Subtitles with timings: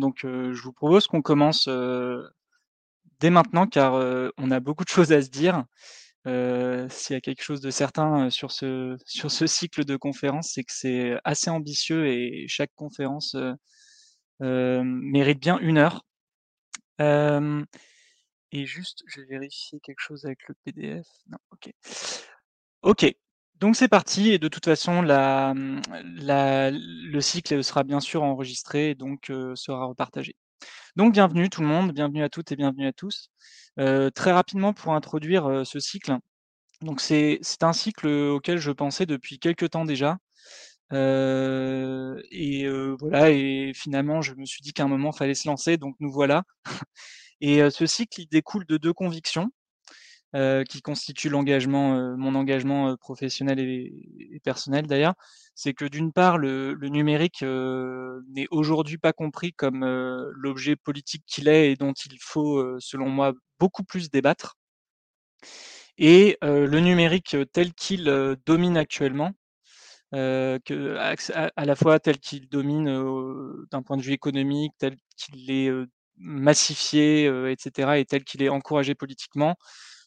[0.00, 2.28] donc heu, je vous propose qu'on commence, heu,
[3.20, 5.64] dès maintenant car, heu, on a beaucoup de choses à se dire.
[6.26, 10.64] S'il y a quelque chose de certain, sur ce sur ce cycle de conférences, c'est
[10.64, 13.36] que c'est assez ambitieux et chaque conférence,
[14.40, 16.04] mérite bien 1 heure.
[18.52, 21.06] Et juste, je vais vérifier quelque chose avec le PDF.
[21.28, 21.72] Non, OK.
[22.82, 23.14] OK,
[23.60, 25.80] donc c'est parti et de toute façon le
[27.20, 30.34] cycle sera bien sûr enregistré et donc heu, sera repartagé.
[30.96, 33.30] Donc bienvenue tout le monde, bienvenue à toutes et bienvenue à tous.
[33.80, 36.16] Heu, très rapidement pour introduire, heu, ce cycle,
[36.82, 40.18] donc c'est un cycle, auquel je pensais depuis quelque temps déjà.
[40.92, 42.66] Et
[42.98, 46.10] voilà et finalement je me suis dit qu'à un moment fallait se lancer donc nous
[46.12, 46.44] voilà
[47.40, 49.50] et ce cycle il découle de 2 convictions,
[50.36, 53.92] heu, qui constituent l'engagement, heu, mon engagement, heu, professionnel et
[54.34, 55.14] et personnel d'ailleurs.
[55.54, 60.76] C'est que d'une part le le numérique, heu, n'est aujourd'hui pas compris comme, heu, l'objet
[60.76, 64.54] politique qu'il est et dont il faut, heu, selon moi beaucoup plus débattre
[65.98, 68.04] et le numérique tel qu'il,
[68.46, 69.32] domine actuellement,
[70.12, 72.86] que à à la fois tel qu'il domine,
[73.70, 75.70] d'un point de vue économique, tel qu'il est,
[76.18, 79.56] massifié, heu et cetera et tel qu'il est encouragé politiquement,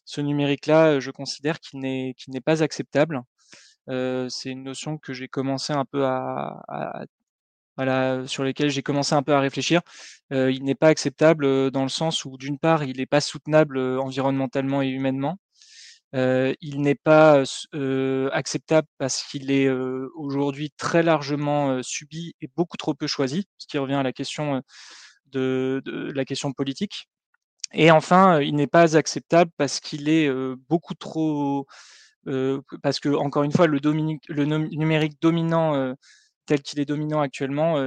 [0.06, 3.22] ce numérique-là, heu, je considère qu'il n'est n'est pas acceptable.
[3.90, 7.06] Heu, c'est une notion que j'ai commencé un peu à à
[7.78, 9.82] voilà, sur lesquelles j'ai commencé un peu à réfléchir.
[10.34, 13.22] Heu, il n'est pas acceptable, heu, dans le sens où d'une part il est pas
[13.22, 15.38] soutenable, heu, environnementalement et humainement.
[16.16, 17.44] Heu, il n'est pas,
[18.34, 19.70] acceptable parce qu'il est,
[20.16, 24.62] aujourd'hui très largement, subi et beaucoup trop peu choisi, ce qui revient à la question,
[25.28, 27.08] de de la question politique
[27.74, 31.68] et enfin, heu, il n'est pas acceptable parce qu'il est, heu, beaucoup trop,
[32.28, 33.80] heu, parce qu'encore une fois le
[34.46, 35.94] numérique dominant,
[36.48, 37.78] tel qu'il est dominant actuellement,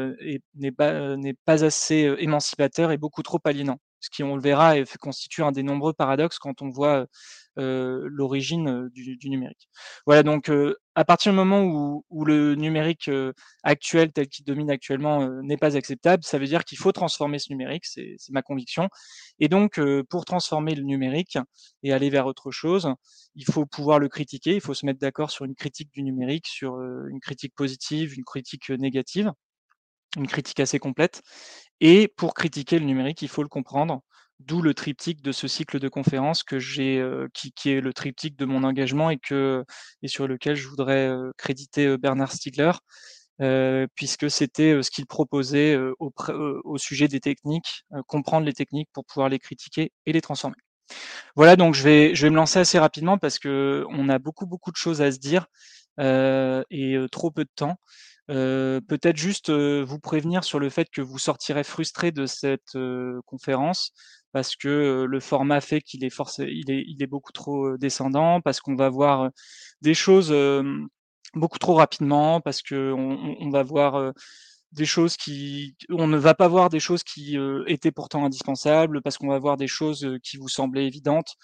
[0.57, 3.79] n'est pas, pas assez, émancipateur et beaucoup trop aliénant.
[4.01, 7.07] Ce qui, on le verra, constitue un des nombreux paradoxes quand on voit,
[7.57, 9.69] l'origine, du numérique.
[10.05, 10.51] Voilà donc
[10.95, 13.11] à partir du moment où le numérique,
[13.63, 17.51] actuel tel qu'il domine actuellement, n'est pas acceptable, ça veut dire qu'il faut transformer ce
[17.51, 18.89] numérique, c'est ma conviction
[19.39, 19.81] et donc
[20.11, 21.39] pour transformer le numérique
[21.83, 22.93] et aller vers autre chose,
[23.35, 26.47] il faut pouvoir le critiquer, il faut se mettre d'accord sur une critique du numérique,
[26.47, 29.33] sur, une critique positive, une critique, négative,
[30.17, 31.23] une critique assez complète
[31.81, 34.03] et pour critiquer le numérique, il faut le comprendre,
[34.41, 37.93] d'où le triptyque de ce cycle de conférences que j'ai, heu, qui qui est le
[37.95, 39.65] triptyque de mon engagement et que
[40.03, 42.73] et sur lequel je voudrais, heu, créditer, heu, Bernard Stiegler,
[43.43, 48.89] heu, puisque c'était, heu, ce qu'il proposait, heu, au sujet des techniques, comprendre les techniques
[48.93, 50.57] pour pouvoir les critiquer et les transformer.
[51.37, 54.71] Voilà donc je vais je vais me lancer assez rapidement parce qu'on a beaucoup, beaucoup
[54.73, 55.47] de choses à se dire,
[56.01, 57.77] et trop peu de temps.
[58.29, 63.21] Peut-être juste, heu, vous prévenir sur le fait que vous sortirez frustrés de cette, heu,
[63.27, 63.93] conférence
[64.33, 68.41] parce que, le format fait qu'il est forcé il est il est beaucoup trop, descendant,
[68.41, 69.31] parce qu'on va voir,
[69.83, 70.35] des choses,
[71.35, 74.13] beaucoup trop rapidement, parce qu'on on va voir,
[74.73, 77.39] des choses qui on ne va pas voir des choses qui,
[77.69, 81.37] étaient pourtant indispensables, parce qu'on va voir des choses, qui vous semblaient évidentes.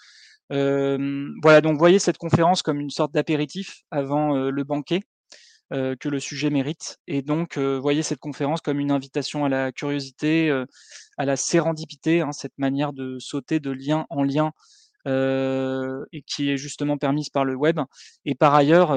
[0.51, 5.01] Voilà donc voyez cette conférence comme une sorte d'apéritif avant, le banquet,
[5.71, 9.71] que le sujet mérite et donc heu, voyez cette conférence comme une invitation à la
[9.71, 10.65] curiosité, heu,
[11.17, 14.51] à la sérendipité, hein, cette manière de sauter de lien en lien,
[15.07, 17.79] et qui est justement permise par le web
[18.25, 18.91] et par ailleurs,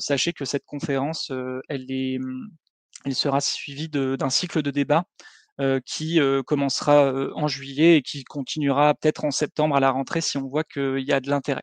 [0.00, 1.32] sachez que cette conférence,
[1.68, 2.48] elle est, mmh,
[3.06, 5.04] elle sera suivie d'un cycle de débats,
[5.86, 10.48] qui, commencera, en juillet et qui continuera peut-être en septembre à la rentrée si on
[10.48, 11.62] voit qu'il y a de l'intérêt.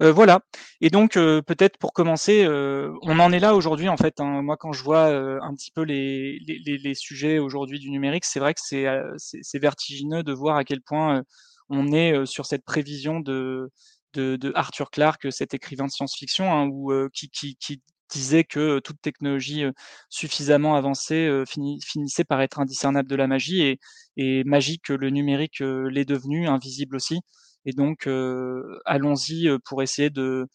[0.00, 0.40] Heu, voilà
[0.80, 4.42] et donc heu, peut-être pour commencer, heu, on en est là aujourd'hui en fait, hein.
[4.42, 5.06] Moi quand je vois,
[5.42, 10.32] un petit peu les les sujets aujourd'hui du numérique, c'est vrai que c'est, vertigineux de
[10.32, 11.22] voir à quel point,
[11.68, 13.70] on est, sur cette prévision de
[14.14, 16.68] de Arthur Clarke, cet écrivain de science-fiction, hein,
[17.12, 17.80] qui qui
[18.10, 19.64] disait que toute technologie,
[20.10, 23.78] suffisamment avancée, finissait par être indiscernable de la magie et
[24.18, 27.20] et magique le numérique, l'est devenu, invisible aussi
[27.64, 30.46] et donc heu, allons-y, heu, pour essayer de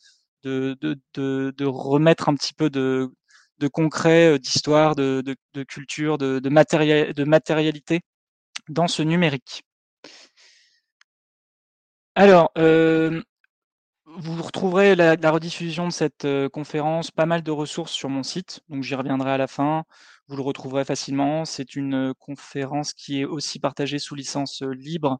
[1.63, 3.11] remettre un petit peu de
[3.71, 5.23] concret, heu, d'histoire, de
[5.67, 8.01] culture, de de matéria de matérialité
[8.69, 9.63] dans ce numérique.
[12.15, 12.51] Alors,
[14.05, 18.83] vous retrouverez la rediffusion de cette, conférence, pas mal de ressources sur mon site, donc
[18.83, 19.83] j'y reviendrai à la fin.
[20.27, 21.45] Vous le retrouverez facilement.
[21.45, 25.19] C'est une, conférence qui est aussi partagée sous licence, libre,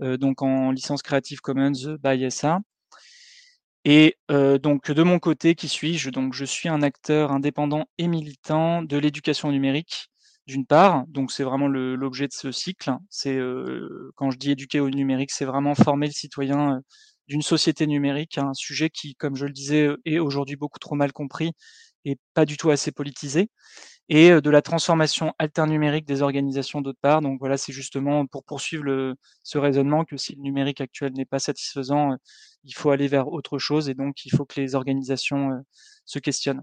[0.00, 2.60] donc en licence Creative Commons by SA
[3.84, 6.10] et heu, donc de mon côté, qui suis-je?
[6.10, 10.08] Donc je suis un acteur indépendant et militant de l'éducation numérique,
[10.46, 11.04] d'une part.
[11.08, 12.92] Donc c'est vraiment l'objet de ce cycle.
[13.10, 13.38] C'est
[14.16, 16.80] quand je dis éduquer au numérique, c'est vraiment former le citoyen
[17.28, 21.12] d'une société numérique, un sujet qui, comme je le disais, est aujourd'hui beaucoup trop mal
[21.12, 21.52] compris
[22.06, 23.48] et pas du tout assez politisé,
[24.08, 27.20] et de la transformation alternumérique des organisations d'autre part.
[27.20, 31.24] Donc voilà, c'est justement pour poursuivre le, ce raisonnement que si le numérique actuel n'est
[31.24, 32.16] pas satisfaisant,
[32.64, 35.50] il faut aller vers autre chose et donc il faut que les organisations
[36.04, 36.62] se questionnent.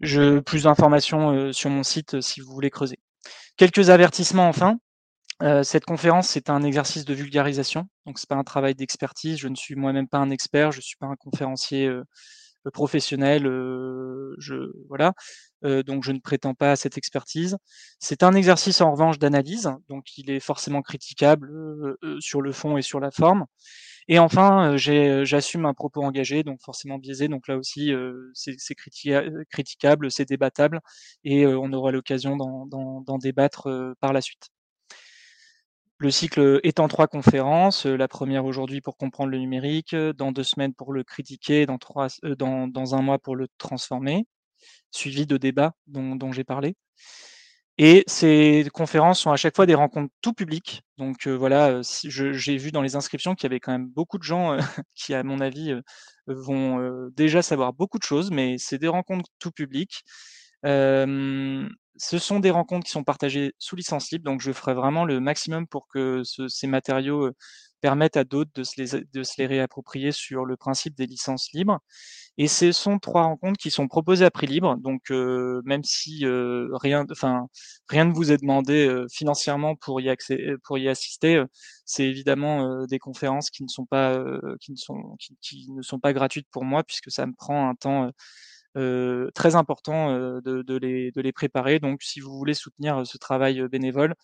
[0.00, 2.98] Je, plus d'informations sur mon site si vous voulez creuser.
[3.56, 4.78] Quelques avertissements enfin.
[5.62, 9.38] Cette conférence, c'est un exercice de vulgarisation, donc c'est pas un travail d'expertise.
[9.38, 12.02] Je ne suis moi-même pas un expert, je suis pas un conférencier euh,
[12.70, 13.46] professionnel.
[13.46, 14.54] Euh, je
[14.88, 15.14] voilà,
[15.62, 17.56] donc je ne prétends pas à cette expertise.
[17.98, 21.50] C'est un exercice en revanche d'analyse, donc il est forcément critiquable
[22.20, 23.46] sur le fond et sur la forme.
[24.06, 27.28] Et enfin, j'assume un propos engagé, donc forcément biaisé.
[27.28, 27.92] Donc là aussi,
[28.34, 28.74] c'est
[29.50, 30.80] critiquable, c'est débattable,
[31.24, 33.68] et on aura l'occasion d'en débattre
[34.00, 34.50] par la suite.
[36.00, 37.84] Le cycle est en trois conférences.
[37.84, 42.06] La première aujourd'hui pour comprendre le numérique, dans deux semaines pour le critiquer, dans, trois,
[42.22, 44.24] dans, dans un mois pour le transformer,
[44.92, 46.76] suivi de débats dont, dont j'ai parlé.
[47.78, 50.82] Et ces conférences sont à chaque fois des rencontres tout public.
[50.98, 54.56] Donc voilà, j'ai vu dans les inscriptions qu'il y avait quand même beaucoup de gens
[54.94, 55.74] qui, à mon avis,
[56.28, 60.04] vont déjà savoir beaucoup de choses, mais c'est des rencontres tout public
[61.98, 65.20] ce sont des rencontres qui sont partagées sous licence libre, donc je ferai vraiment le
[65.20, 67.30] maximum pour que ces matériaux
[67.80, 71.50] permettent à d'autres de, se les, de se les réapproprier sur le principe des licences
[71.52, 71.78] libres.
[72.36, 77.04] Et ce sont trois rencontres qui sont proposées à prix libre, donc même si rien,
[77.10, 77.46] enfin
[77.88, 81.42] rien ne vous est demandé financièrement pour y, accès, pour y assister,
[81.84, 84.22] c'est évidemment des conférences qui ne sont pas
[84.60, 87.68] qui ne sont qui, qui, ne sont pas gratuites pour moi puisque ça me prend
[87.68, 88.10] un temps
[88.78, 91.78] euh, très important euh, de, les, de, les, préparer.
[91.80, 94.14] Donc, si vous voulez soutenir ce travail bénévole,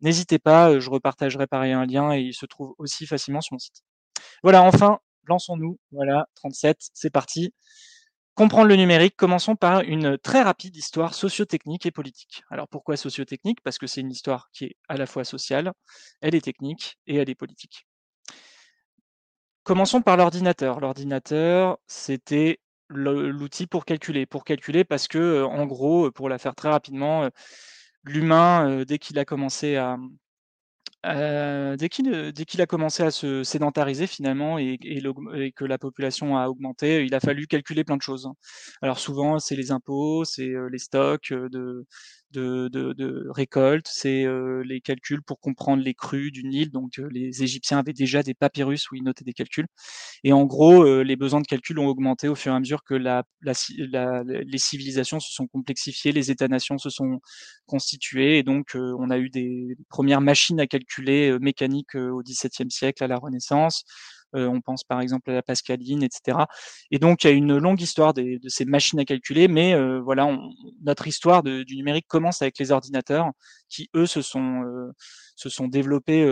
[0.00, 3.58] n'hésitez pas, je repartagerai pareil un lien et il se trouve aussi facilement sur mon
[3.58, 3.82] site.
[4.42, 5.78] Voilà, enfin, lançons-nous.
[5.92, 7.54] Voilà, 37, c'est parti.
[8.34, 12.42] Comprendre le numérique, commençons par une très rapide histoire socio-technique et politique.
[12.50, 13.60] Alors pourquoi socio-technique?
[13.62, 15.72] Parce que c'est une histoire qui est à la fois sociale,
[16.22, 17.86] elle est technique et elle est politique.
[19.62, 20.80] Commençons par l'ordinateur.
[20.80, 22.60] L'ordinateur, c'était
[22.90, 24.26] l'outil pour calculer.
[24.26, 27.28] Pour calculer parce que, en gros, pour la faire très rapidement,
[28.04, 29.96] l'humain, dès qu'il a commencé à
[31.04, 37.04] dès qu'il a commencé à se sédentariser finalement et et que la population a augmenté,
[37.04, 38.26] il a fallu calculer plein de choses.
[38.26, 38.34] Hein.
[38.82, 41.86] Alors souvent, c'est les impôts, c'est, les stocks, de
[42.32, 44.26] de de de récolte, c'est,
[44.64, 46.70] les calculs pour comprendre les crues du Nil.
[46.70, 49.66] Donc, les Égyptiens avaient déjà des papyrus où ils notaient des calculs
[50.24, 52.94] et en gros, les besoins de calcul ont augmenté au fur et à mesure que
[52.94, 57.20] la la la les civilisations se sont complexifiées, les États-nations se sont
[57.66, 63.04] constitués et donc, on a eu des premières machines à calculer, mécaniques, au XVIIe siècle,
[63.04, 63.84] à la Renaissance.
[64.36, 66.38] Euh, on pense par exemple à la Pascaline, etc.
[66.90, 70.00] Et donc il y a une longue histoire de, ces machines à calculer, mais euh,
[70.00, 70.36] voilà,
[70.82, 73.30] notre histoire du numérique commence avec les ordinateurs
[73.68, 74.92] qui eux se sont euh,
[75.36, 76.28] se sont développés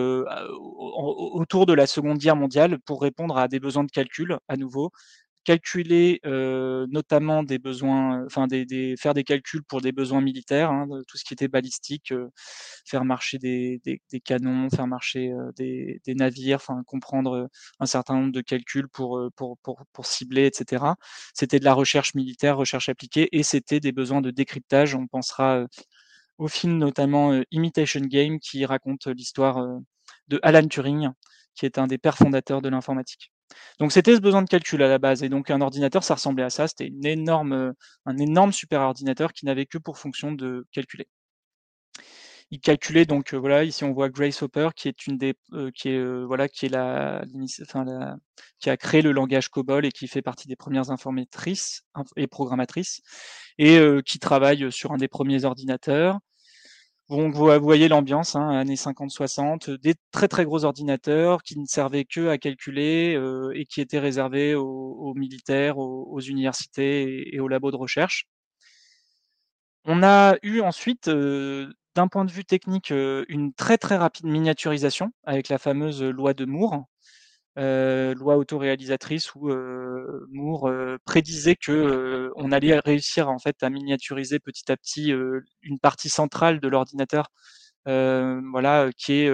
[0.59, 4.93] autour de la Seconde Guerre mondiale pour répondre à des besoins de calcul à nouveau
[5.49, 6.21] calculer
[6.91, 8.47] notamment des besoins, enfin
[8.99, 12.13] faire des calculs pour des besoins militaires, hein, tout ce qui était balistique,
[12.85, 13.81] faire marcher des,
[14.27, 17.49] canons, faire marcher des, navires, comprendre
[17.81, 20.85] un certain nombre de calculs pour, pour cibler, etc.
[21.33, 24.95] C'était de la recherche militaire, recherche appliquée, et c'était des besoins de décryptage.
[24.95, 25.65] On pensera
[26.37, 29.67] au film notamment Imitation Game qui raconte l'histoire
[30.29, 31.09] de Alan Turing,
[31.55, 33.33] qui est un des pères fondateurs de l'informatique.
[33.79, 35.23] Donc c'était ce besoin de calcul à la base.
[35.23, 36.69] Et donc un ordinateur, ça ressemblait à ça.
[36.69, 37.73] C'était euh,
[38.07, 41.09] un énorme super ordinateur qui n'avait que pour fonction de calculer.
[42.51, 45.71] Il calculait donc euh, voilà ici on voit Grace Hopper qui est une des euh,
[45.75, 48.17] qui est voilà enfin, la,
[48.59, 51.83] qui a créé le langage COBOL et qui fait partie des premières informatrices
[52.17, 53.03] et programmatrices
[53.59, 56.21] et qui travaille sur un des premiers ordinateurs
[57.11, 62.29] Vous, voyez l'ambiance, hein, années 50-60, des très très gros ordinateurs qui ne servaient que
[62.29, 67.77] à calculer euh, et qui étaient réservés aux, militaires, aux, universités et, aux labos de
[67.77, 68.27] recherche.
[69.87, 74.27] On a eu ensuite, euh, d'un point de vue technique, euh, une très très rapide
[74.27, 76.85] miniaturisation avec la fameuse loi de Moore,
[77.59, 83.71] euh, loi autoréalisatrice où euh, Moore euh, prédisait que on allait réussir en fait à
[83.71, 85.13] miniaturiser petit à petit
[85.63, 87.29] une partie centrale de l'ordinateur,
[87.87, 89.31] voilà, qui est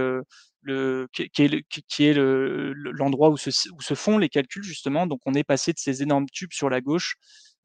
[0.63, 5.07] le, qui, est, qui est l'endroit où, se, font les calculs justement.
[5.07, 7.17] Donc on est passé de ces énormes tubes sur la gauche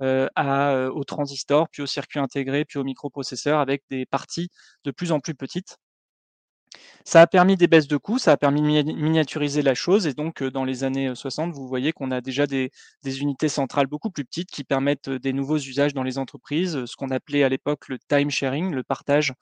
[0.01, 4.49] à, au transistor, puis au circuit intégré, puis au microprocesseur avec des parties
[4.83, 5.77] de plus en plus petites.
[7.05, 10.13] Ça a permis des baisses de coûts, ça a permis de miniaturiser la chose et
[10.13, 12.71] donc dans les années 60, vous voyez qu'on a déjà des,
[13.05, 17.09] unités centrales beaucoup plus petites qui permettent des nouveaux usages dans les entreprises, ce qu'on
[17.09, 19.33] appelait à l'époque le time sharing, le partage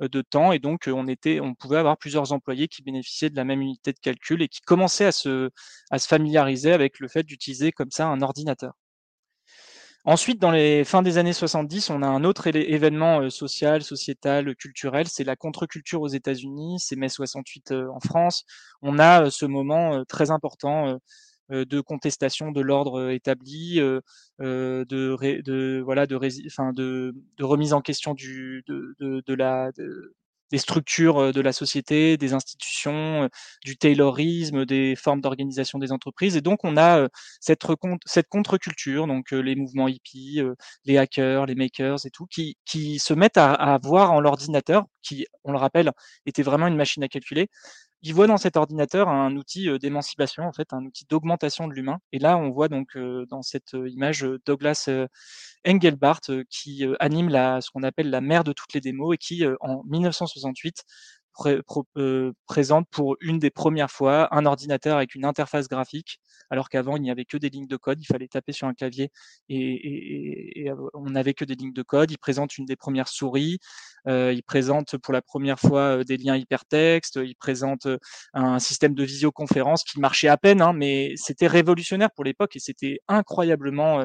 [0.00, 3.44] de temps et donc on était, on pouvait avoir plusieurs employés qui bénéficiaient de la
[3.44, 5.50] même unité de calcul et qui commençaient à se
[5.98, 8.74] familiariser avec le fait d'utiliser comme ça un ordinateur.
[10.08, 15.08] Ensuite, dans les fins des années 70, on a un autre événement social, sociétal, culturel,
[15.08, 18.44] c'est la contre-culture aux États-Unis, c'est mai 68 en France.
[18.82, 20.96] On a ce moment très important
[21.50, 24.02] de contestation de l'ordre établi, de,
[24.38, 28.94] de, voilà, de, enfin, de, de, remise en question du, de,
[29.26, 29.72] de la,
[30.50, 33.28] des structures de la société, des institutions,
[33.64, 36.36] du taylorisme, des formes d'organisation des entreprises.
[36.36, 37.08] Et donc, on a
[37.40, 37.64] cette,
[38.28, 40.40] contre-culture, donc les mouvements hippies,
[40.84, 42.56] les hackers, les makers et tout, qui,
[42.98, 45.92] se mettent à voir en l'ordinateur, qui, on le rappelle,
[46.26, 47.48] était vraiment une machine à calculer,
[48.14, 51.98] voient dans cet ordinateur un outil d'émancipation, en fait, un outil d'augmentation de l'humain.
[52.12, 52.96] Et là, on voit donc
[53.28, 54.88] dans cette image Douglas
[55.66, 56.20] Engelbart
[56.50, 59.82] qui anime la, ce qu'on appelle la mère de toutes les démos et qui, en
[59.84, 60.84] 1968,
[62.46, 66.18] présente pour une des premières fois un ordinateur avec une interface graphique,
[66.50, 68.74] alors qu'avant il n'y avait que des lignes de code, il fallait taper sur un
[68.74, 69.10] clavier
[69.48, 72.10] et, on n'avait que des lignes de code.
[72.10, 73.58] Il présente une des premières souris,
[74.06, 77.86] il présente pour la première fois des liens hypertextes, il présente
[78.34, 82.60] un système de visioconférence qui marchait à peine, hein, mais c'était révolutionnaire pour l'époque et
[82.60, 84.04] c'était incroyablement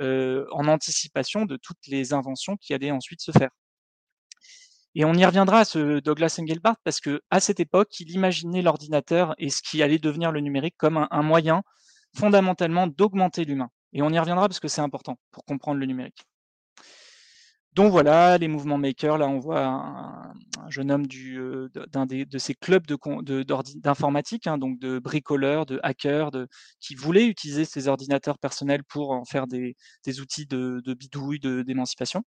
[0.00, 3.50] en anticipation de toutes les inventions qui allaient ensuite se faire.
[4.98, 8.62] Et on y reviendra à ce Douglas Engelbart parce que à cette époque, il imaginait
[8.62, 11.62] l'ordinateur et ce qui allait devenir le numérique comme un, moyen
[12.16, 13.70] fondamentalement d'augmenter l'humain.
[13.92, 16.24] Et on y reviendra parce que c'est important pour comprendre le numérique.
[17.74, 20.32] Donc voilà, les mouvements makers, là on voit un,
[20.68, 26.48] jeune homme euh, d'un de ces clubs d'informatique, hein, donc de bricoleurs, de hackers, de,
[26.80, 29.76] qui voulaient utiliser ces ordinateurs personnels pour en faire des,
[30.20, 32.24] outils de, de bidouille, d'émancipation.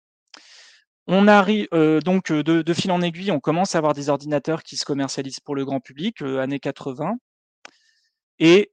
[1.08, 4.64] On arrive euh, donc euh, de, fil en aiguille, on commence à avoir des ordinateurs
[4.64, 7.18] qui se commercialisent pour le grand public, euh, années 80,
[8.40, 8.72] et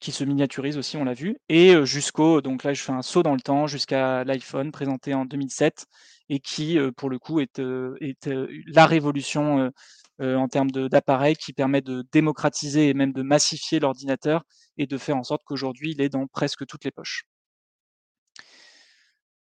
[0.00, 3.22] qui se miniaturisent aussi, on l'a vu, et jusqu'au, donc là je fais un saut
[3.22, 5.86] dans le temps, jusqu'à l'iPhone présenté en 2007,
[6.28, 8.30] et qui pour le coup est, est
[8.66, 9.72] la révolution
[10.20, 14.44] en termes d'appareils qui permet de démocratiser et même de massifier l'ordinateur
[14.78, 17.24] et de faire en sorte qu'aujourd'hui il est dans presque toutes les poches.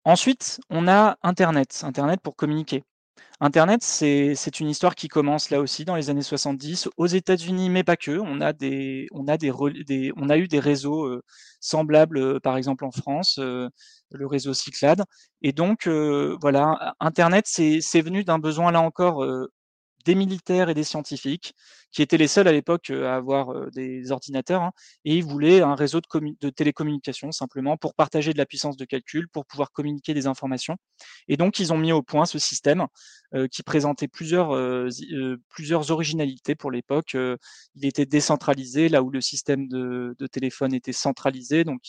[0.08, 2.86] Ensuite, on a Internet, Internet pour communiquer.
[3.42, 7.84] Internet, c'est une histoire qui commence là aussi dans les années 70 aux États-Unis, mais
[7.84, 8.18] pas que.
[8.20, 9.52] On a des, on a des,
[10.16, 11.22] on a eu des réseaux euh,
[11.60, 13.68] semblables, euh, par exemple en France, euh,
[14.12, 15.04] le réseau Cyclade.
[15.42, 15.90] Et donc,
[16.40, 19.26] voilà, Internet, c'est venu d'un besoin là encore
[20.08, 21.54] des militaires et des scientifiques,
[21.92, 24.72] qui étaient les seuls à l'époque à avoir des ordinateurs, hein,
[25.04, 29.28] et ils voulaient un réseau de, télécommunications simplement pour partager de la puissance de calcul,
[29.28, 30.78] pour pouvoir communiquer des informations.
[31.28, 32.88] Et donc, ils ont mis au point ce système
[33.52, 34.56] qui présentait plusieurs,
[35.50, 37.16] plusieurs originalités pour l'époque.
[37.76, 41.82] il était décentralisé, là où le système de, téléphone était centralisé, donc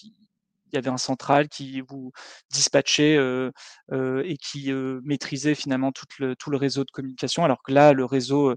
[0.75, 2.13] y avait un central qui vous
[2.51, 3.51] dispatchait euh,
[3.93, 7.73] euh, et qui euh, maîtrisait finalement tout le, tout le réseau de communication, alors que
[7.73, 8.55] là, le réseau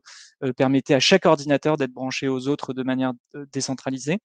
[0.58, 3.14] permettait à chaque ordinateur d'être branché aux autres de manière
[3.52, 4.20] décentralisée.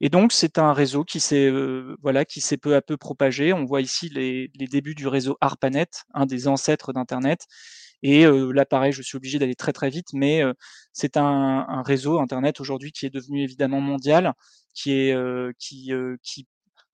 [0.00, 1.50] Et donc, c'est un réseau qui s'est
[2.02, 3.52] voilà, qui s'est peu à peu propagé.
[3.52, 7.46] On voit ici les, les débuts du réseau ARPANET, un des ancêtres d'Internet.
[8.02, 10.42] Et là, pareil, je suis obligé d'aller très très vite, mais
[10.92, 14.34] c'est un, un, réseau Internet aujourd'hui qui est devenu évidemment mondial,
[14.74, 15.16] qui est
[15.58, 15.92] qui,
[16.22, 16.46] qui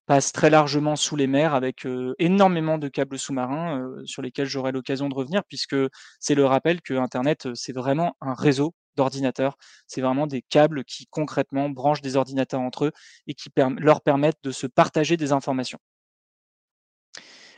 [0.06, 1.86] passe très largement sous les mers avec
[2.18, 5.76] énormément de câbles sous-marins sur lesquels j'aurai l'occasion de revenir puisque
[6.20, 9.56] c'est le rappel que Internet, c'est vraiment un réseau d'ordinateurs.
[9.86, 12.92] C'est vraiment des câbles qui concrètement branchent des ordinateurs entre eux
[13.26, 15.78] et qui leur permettent de se partager des informations.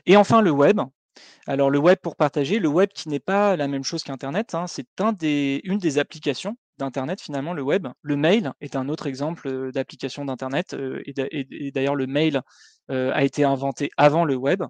[0.06, 0.80] Et enfin le web.
[1.46, 4.66] Alors le web pour partager, le web qui n'est pas la même chose qu'Internet, hein,
[4.66, 7.88] c'est une des applications d'Internet finalement, le web.
[8.02, 12.42] Le mail est un autre exemple d'application d'Internet, et d'ailleurs le mail
[12.88, 14.62] a été inventé avant le web.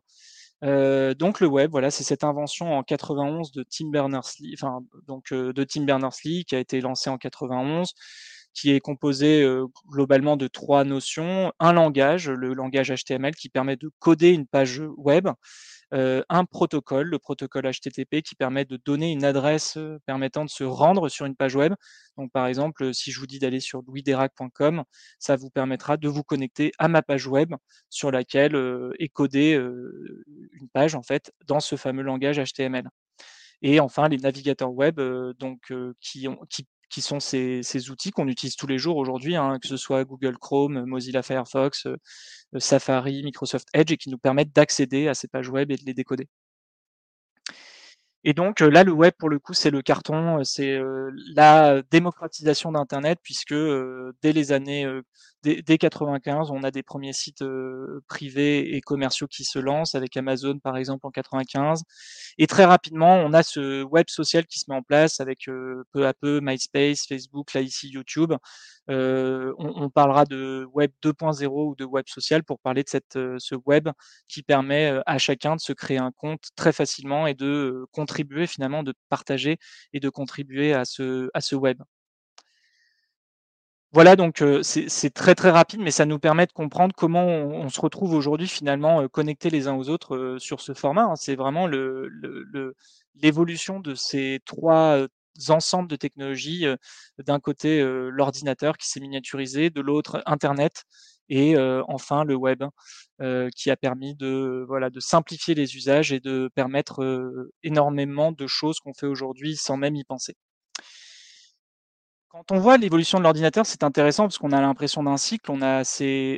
[0.62, 4.56] donc le web, voilà, c'est cette invention en 91 de Tim Berners-Lee,
[5.06, 7.92] donc de Tim Berners-Lee qui a été lancé en 91,
[8.54, 9.46] qui est composé
[9.88, 14.82] globalement de trois notions un langage, le langage HTML qui permet de coder une page
[14.96, 15.28] web,
[15.94, 20.64] un protocole, le protocole HTTP qui permet de donner une adresse, heu, permettant de se
[20.64, 21.74] rendre sur une page web.
[22.16, 24.84] Donc par exemple, si je vous dis d'aller sur louisderac.com,
[25.18, 27.54] ça vous permettra de vous connecter à ma page web
[27.90, 28.56] sur laquelle,
[28.98, 32.88] est codée, une page en fait dans ce fameux langage HTML.
[33.62, 35.00] Et enfin les navigateurs web,
[35.38, 39.58] donc qui ont qui qui sont ces outils qu'on utilise tous les jours aujourd'hui, hein,
[39.60, 41.96] que ce soit Google Chrome, Mozilla Firefox, heu,
[42.58, 45.94] Safari, Microsoft Edge et qui nous permettent d'accéder à ces pages web et de les
[45.94, 46.28] décoder.
[48.24, 52.72] Et donc là, le web pour le coup, c'est le carton, c'est, heu, la démocratisation
[52.72, 53.54] d'internet puisque,
[54.22, 54.86] dès les années,
[55.44, 59.94] dès dès 95, on a des premiers sites, heu, privés et commerciaux qui se lancent
[59.96, 61.82] avec Amazon par exemple en 95
[62.38, 65.84] et très rapidement, on a ce web social qui se met en place avec, heu,
[65.92, 68.32] peu à peu MySpace, Facebook, là ici YouTube.
[68.90, 73.18] Heu, on on parlera de web 2.0 ou de web social pour parler de cette,
[73.38, 73.88] ce web
[74.28, 78.82] qui permet, à chacun de se créer un compte très facilement et de, contribuer finalement,
[78.82, 79.58] de partager
[79.92, 81.78] et de contribuer à ce à ce web.
[83.94, 87.68] Voilà donc heu, c'est très, très rapide, mais ça nous permet de comprendre comment on
[87.68, 91.14] se retrouve aujourd'hui finalement, heu, connectés les uns aux autres, heu, sur ce format, hein.
[91.14, 91.68] C'est vraiment
[93.14, 95.08] l'évolution de ces 3 heu,
[95.48, 96.66] ensembles de technologies,
[97.24, 100.82] d'un côté, l'ordinateur qui s'est miniaturisé, de l'autre internet
[101.28, 102.64] et enfin le web,
[103.22, 108.46] heu, qui a permis de, voilà, de simplifier les usages et de permettre, énormément de
[108.48, 110.34] choses qu'on fait aujourd'hui sans même y penser.
[112.34, 115.52] Quand on voit l'évolution de l'ordinateur, c'est intéressant parce qu'on a l'impression d'un cycle.
[115.52, 115.82] On a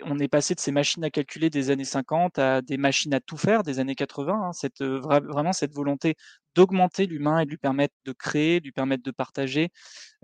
[0.04, 3.20] on est passé de ces machines à calculer des années 50 à des machines à
[3.20, 4.52] tout faire des années 80, hein.
[4.52, 6.14] Cette, vra vraiment cette volonté
[6.54, 9.70] d'augmenter l'humain et de lui permettre de créer, de lui permettre de partager.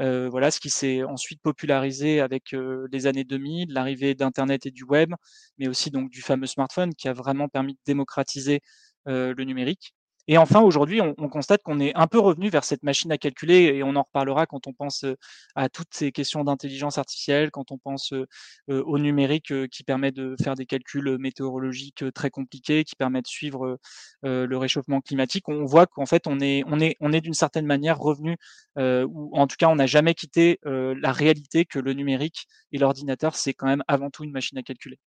[0.01, 4.73] Heu, voilà, ce qui s'est ensuite popularisé avec, heu, les années 2000, l'arrivée d'internet et
[4.73, 5.15] du web,
[5.59, 8.61] mais aussi donc du fameux smartphone qui a vraiment permis de démocratiser,
[9.07, 9.95] le numérique.
[10.29, 13.19] Et enfin aujourd'hui, on on constate qu'on est un peu revenu vers cette machine à
[13.19, 15.17] calculer et on en reparlera quand on pense, heu,
[15.57, 18.27] à toutes ces questions d'intelligence artificielle, quand on pense, heu
[18.71, 23.27] heu, au numérique, qui permet de faire des calculs, météorologiques, très compliqués, qui permet de
[23.27, 23.79] suivre,
[24.23, 25.49] le réchauffement climatique.
[25.49, 28.37] On voit qu'en fait on est on est on est d'une certaine manière revenu,
[28.79, 33.37] ou en tout cas on n'a jamais quitté, la réalité que le numérique et l'ordinateur,
[33.37, 34.99] c'est quand même avant tout une machine à calculer.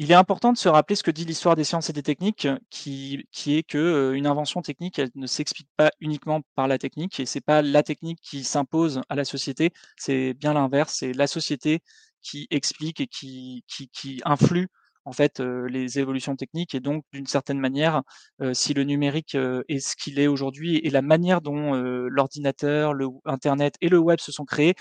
[0.00, 2.46] Il est important de se rappeler ce que dit l'histoire des sciences et des techniques,
[2.70, 6.78] qui qui est que, heu, une invention technique, elle ne s'explique pas uniquement par la
[6.78, 11.12] technique et c'est pas la technique qui s'impose à la société, c'est bien l'inverse, c'est
[11.12, 11.80] la société
[12.22, 14.68] qui explique et qui qui qui influe
[15.04, 18.02] en fait, heu, les évolutions techniques et donc d'une certaine manière,
[18.42, 19.34] heu, si le numérique,
[19.68, 24.20] est ce qu'il est aujourd'hui et la manière dont, l'ordinateur, le internet et le web
[24.20, 24.74] se sont créés,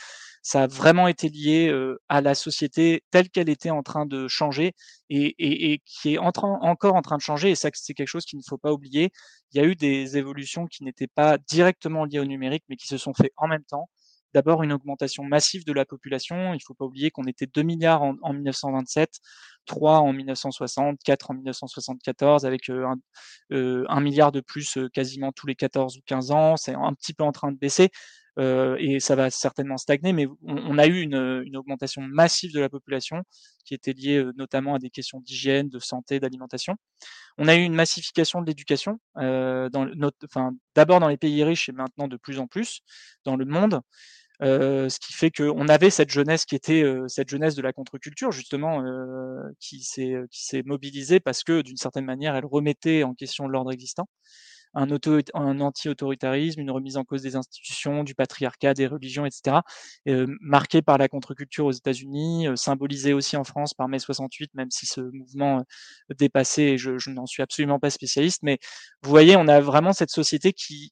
[0.44, 4.28] ça a vraiment été lié, heu, à la société telle qu'elle était en train de
[4.28, 4.74] changer
[5.10, 8.26] et et et qui est encore en train de changer et ça c'est quelque chose
[8.26, 9.12] qu'il ne faut pas oublier.
[9.54, 12.88] Il y a eu des évolutions qui n'étaient pas directement liées au numérique, mais qui
[12.88, 13.90] se sont fait en même temps.
[14.34, 17.80] D'abord une augmentation massive de la population, il faut pas oublier qu'on était 2 000
[17.80, 19.20] 000 en en 1927,
[19.66, 22.96] 3 en 1960, 4 en 1974 avec, heu, un
[23.54, 26.58] heu, 1 000 000 de plus, quasiment tous les 14 ou 15 ans.
[26.58, 27.90] C'est un petit peu en train de baisser,
[28.80, 32.70] et ça va certainement stagner, mais on a eu une, une augmentation massive de la
[32.70, 33.24] population
[33.66, 36.76] qui était liée, heu, notamment à des questions d'hygiène, de santé, d'alimentation.
[37.38, 41.72] On a eu une massification de l'éducation, notre enfin, d'abord dans les pays riches et
[41.72, 42.82] maintenant de plus en plus
[43.26, 43.82] dans le monde.
[44.44, 47.74] Heu, ce qui fait qu'on avait cette jeunesse qui était, heu, cette jeunesse de la
[47.74, 53.04] contre-culture justement, heu, qui s'est, qui s'est mobilisée parce que d'une certaine manière, elle remettait
[53.04, 54.08] en question l'ordre existant.
[54.78, 59.64] Un auto anti-autoritarisme, une remise en cause des institutions, du patriarcat, des religions et cetera,
[60.08, 64.52] heu, marqué par la contre-culture aux États-Unis, heu, symbolisé aussi en France par mai 68,
[64.54, 65.64] même si ce mouvement, heu,
[66.20, 68.42] dépassait et je n'en suis absolument pas spécialiste.
[68.44, 68.60] Mais
[69.04, 70.92] vous voyez, on a vraiment cette société qui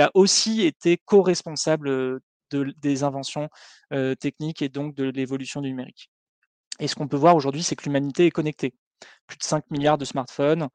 [0.00, 2.20] a aussi été co-responsable,
[2.52, 3.48] l des inventions,
[3.94, 6.10] heu, techniques et donc de l'évolution du numérique.
[6.80, 8.74] Et ce qu'on peut voir aujourd'hui, c'est que l'humanité est connectée.
[9.26, 10.68] Plus de 5 000 000 de smartphones,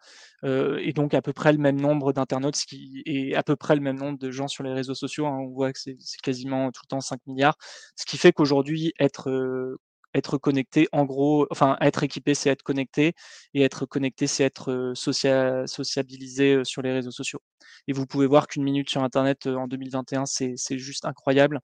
[0.46, 2.58] heu et donc à peu près le même nombre d'internautes,
[3.06, 5.38] est à peu près le même nombre de gens sur les réseaux sociaux, hein.
[5.40, 7.58] On voit que c'est quasiment tout le temps 5 000 000
[7.96, 9.78] Ce qui fait qu'aujourd'hui être, heu,
[10.16, 13.13] être connecté en gros enfin être équipé, c'est être connecté
[13.54, 17.40] et être connecté, c'est être, socia sociabilisé, sur les réseaux sociaux.
[17.88, 21.60] Et vous pouvez voir qu'1 minute sur internet, en 2021, c'est juste incroyable.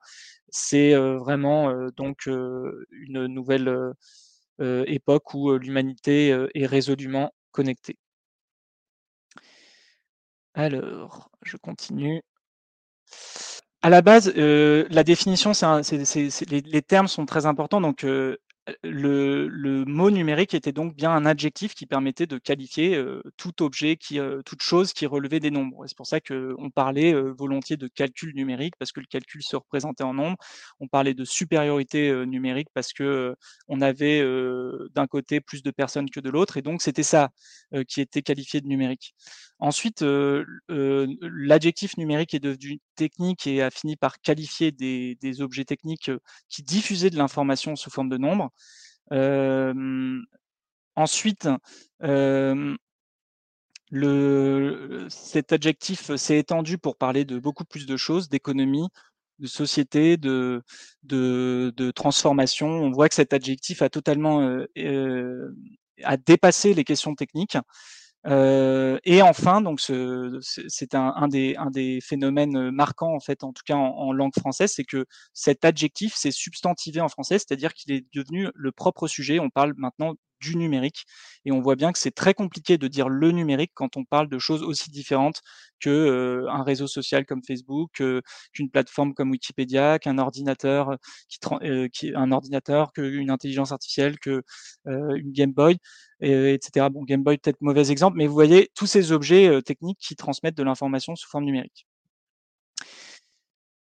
[0.49, 3.69] C'est, vraiment, donc une nouvelle,
[4.59, 7.97] époque où, l'humanité, est résolument connectée.
[10.55, 12.21] Alors, je continue.
[13.81, 18.05] À la base, la définition, un les termes sont très importants donc
[18.83, 23.61] le, le, mot numérique était donc bien un adjectif qui permettait de qualifier euh, tout
[23.61, 25.83] objet, qui, euh, toute chose qui relevait des nombres.
[25.87, 29.57] C'est pour ça qu'on parlait euh, volontiers de calcul numérique parce que le calcul se
[29.57, 30.37] représentait en nombres.
[30.79, 33.35] On parlait de supériorité numérique parce que
[33.67, 34.21] on avait
[34.93, 37.29] d'un côté plus de personnes que de l'autre et donc c'était ça
[37.87, 39.13] qui était qualifié de numérique.
[39.59, 40.03] Ensuite,
[40.67, 46.11] l'adjectif numérique est devenu technique et a fini par qualifier des, des objets techniques
[46.49, 48.52] qui diffusaient de l'information sous forme de nombres.
[50.95, 51.49] Ensuite,
[53.91, 58.87] le, cet adjectif s'est étendu pour parler de beaucoup plus de choses, d'économie,
[59.39, 60.61] de société, de,
[61.03, 62.67] de, transformation.
[62.67, 64.63] On voit que cet adjectif a totalement
[66.03, 67.57] a dépassé les questions techniques
[68.25, 73.51] euh, et enfin, donc c'est un, un, des, un, des, phénomènes marquants en fait, en
[73.51, 77.73] tout cas en, en langue française, c'est que cet adjectif s'est substantivé en français, c'est-à-dire
[77.73, 79.39] qu'il est devenu le propre sujet.
[79.39, 81.05] On parle maintenant du numérique.
[81.45, 84.29] Et on voit bien que c'est très compliqué de dire le numérique quand on parle
[84.29, 85.41] de choses aussi différentes
[85.79, 88.01] que un réseau social comme Facebook,
[88.53, 90.97] qu'une plateforme comme Wikipédia, qu'un ordinateur,
[91.91, 94.43] qui, un ordinateur, qu'une intelligence artificielle, que
[94.85, 95.77] une Game Boy,
[96.21, 96.87] etc.
[96.91, 100.57] Bon, Game Boy peut-être mauvais exemple, mais vous voyez tous ces objets techniques qui transmettent
[100.57, 101.85] de l'information sous forme numérique.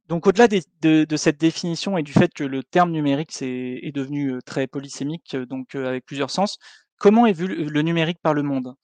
[0.07, 3.91] Donc au-delà de, de, cette définition et du fait que le terme numérique est, est,
[3.91, 6.57] devenu très polysémique, donc avec plusieurs sens,
[6.97, 8.75] comment est vu le numérique par le monde?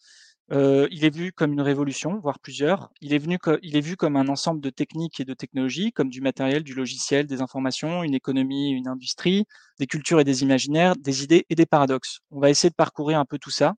[0.51, 2.91] Euh, Il est vu comme une révolution, voire plusieurs.
[3.01, 6.09] Il est, venu il est vu comme un ensemble de techniques et de technologies, comme
[6.09, 9.45] du matériel, du logiciel, des informations, une économie, une industrie,
[9.79, 12.19] des cultures et des imaginaires, des idées et des paradoxes.
[12.31, 13.75] On va essayer de parcourir un peu tout ça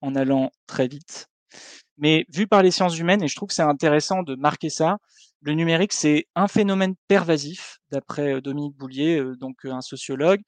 [0.00, 1.28] en allant très vite.
[1.98, 4.98] Mais vu par les sciences humaines, et je trouve que c'est intéressant de marquer ça,
[5.42, 10.40] le numérique, c'est un phénomène pervasif, d'après euh, Dominique Boulier, euh, donc euh, un sociologue.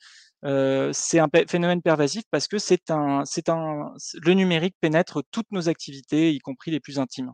[0.42, 5.68] c'est un phénomène pervasif parce que c'est un, c'est un, le numérique pénètre toutes nos
[5.68, 7.32] activités, y compris les plus intimes.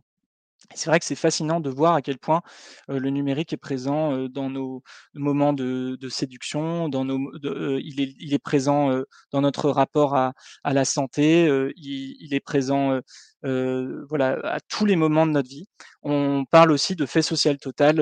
[0.74, 2.42] C'est vrai que c'est fascinant de voir à quel point
[2.88, 4.82] le numérique est présent dans nos
[5.14, 10.32] moments de, de séduction, dans nos, il, est, il, est, présent dans notre rapport à,
[10.62, 11.46] à la santé,
[11.76, 13.00] il, il, est présent
[13.42, 15.66] voilà, à tous les moments de notre vie.
[16.02, 18.00] On parle aussi de fait social total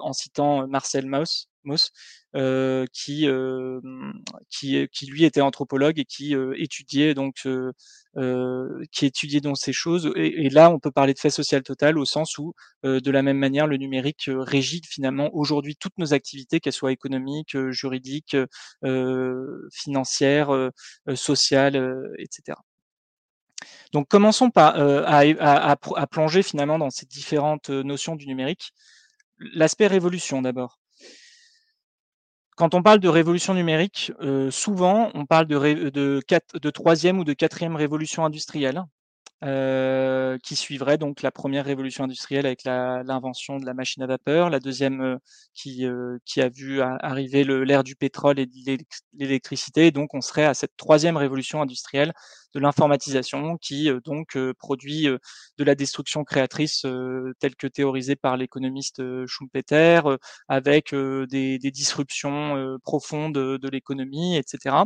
[0.00, 1.49] en citant Marcel Mauss,
[2.36, 3.26] Euh, qui,
[4.48, 7.46] qui, qui lui était anthropologue et qui étudiait donc
[8.92, 10.12] qui étudiait donc ces choses.
[10.16, 13.22] Et, et, là, on peut parler de fait social total au sens où, de la
[13.22, 18.36] même manière, le numérique régit finalement aujourd'hui toutes nos activités, qu'elles soient économiques, juridiques,
[19.72, 20.70] financières,
[21.14, 22.56] sociales, etc.
[23.92, 28.72] Donc commençons par euh, à, à, à, plonger finalement dans ces différentes notions du numérique.
[29.38, 30.79] L'aspect révolution d'abord.
[32.56, 36.20] Quand on parle de révolution numérique, euh, souvent on parle de, de,
[36.60, 38.84] de, troisième ou de quatrième révolution industrielle,
[39.42, 44.60] qui suivrait donc la première révolution industrielle avec l'invention de la machine à vapeur, la
[44.60, 45.18] deuxième
[45.54, 48.52] qui, euh, qui a vu arriver l'ère du pétrole et de
[49.14, 49.90] l'électricité.
[49.92, 52.12] Donc on serait à cette troisième révolution industrielle
[52.54, 56.84] de l'informatisation qui donc produit de la destruction créatrice
[57.38, 60.00] telle que théorisée par l'économiste Schumpeter,
[60.48, 64.84] avec des, des, disruptions profondes de l'économie, etc.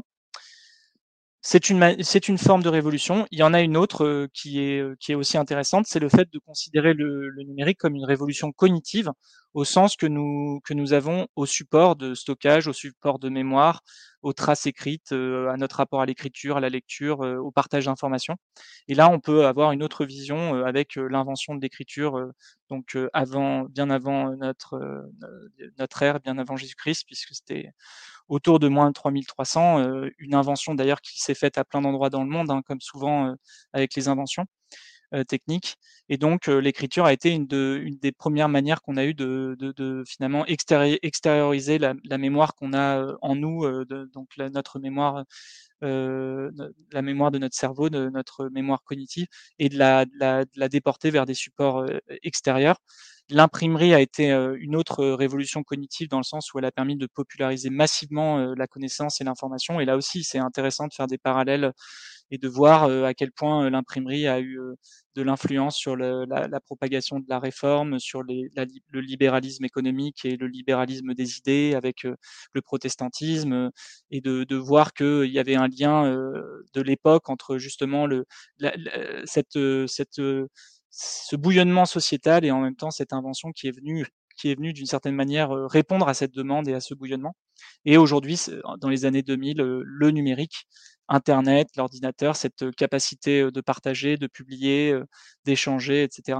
[1.46, 3.26] C'est une, c'est une forme de révolution.
[3.30, 6.00] Il y en a une autre euh, qui, est, euh, qui est aussi intéressante, c'est
[6.00, 9.10] le fait de considérer le, le, numérique comme une révolution cognitive,
[9.54, 13.82] au sens que nous, que nous avons au support de stockage, au support de mémoire,
[14.22, 18.36] aux traces écrites, euh, à notre rapport à l'écriture, à la lecture, au partage d'informations.
[18.88, 22.20] Et là, on peut avoir une autre vision avec l'invention de l'écriture,
[22.68, 25.08] donc avant, bien avant notre,
[25.78, 27.70] notre ère, bien avant Jésus-Christ, puisque c'était
[28.28, 32.10] autour de moins de 3300, euh, une invention d'ailleurs qui s'est faite à plein d'endroits
[32.10, 33.34] dans le monde, hein, comme souvent euh,
[33.72, 34.46] avec les inventions
[35.14, 35.76] euh, techniques.
[36.10, 39.56] Et donc l'écriture a été une, de, une, des premières manières qu'on a eu de,
[39.58, 45.24] de, de finalement extérioriser la, la mémoire qu'on a en nous, donc la, notre mémoire
[45.82, 46.50] euh,
[46.92, 49.26] la mémoire de notre cerveau, de notre mémoire cognitive,
[49.58, 51.86] et de la, la, de la déporter vers des supports
[52.22, 52.76] extérieurs.
[53.30, 57.06] L'imprimerie a été une autre révolution cognitive dans le sens où elle a permis de
[57.06, 59.80] populariser massivement la connaissance et l'information.
[59.80, 61.72] Et là aussi, c'est intéressant de faire des parallèles
[62.30, 64.58] et de voir à quel point l'imprimerie a eu
[65.14, 69.64] de l'influence sur le, la, la, propagation de la réforme, sur les, la, le libéralisme
[69.64, 73.70] économique et le libéralisme des idées avec le protestantisme,
[74.10, 76.04] et de, de voir qu'il y avait un lien
[76.74, 78.24] de l'époque entre justement le,
[78.58, 78.74] la,
[79.24, 80.20] cette, cette
[80.96, 84.06] ce bouillonnement sociétal et en même temps cette invention qui est venue
[84.36, 87.36] qui est venu d'une certaine manière répondre à cette demande et à ce bouillonnement.
[87.84, 88.36] Et aujourd'hui,
[88.80, 90.66] dans les années 2000, le numérique,
[91.08, 94.98] Internet, l'ordinateur, cette capacité de partager, de publier,
[95.44, 96.38] d'échanger, etc.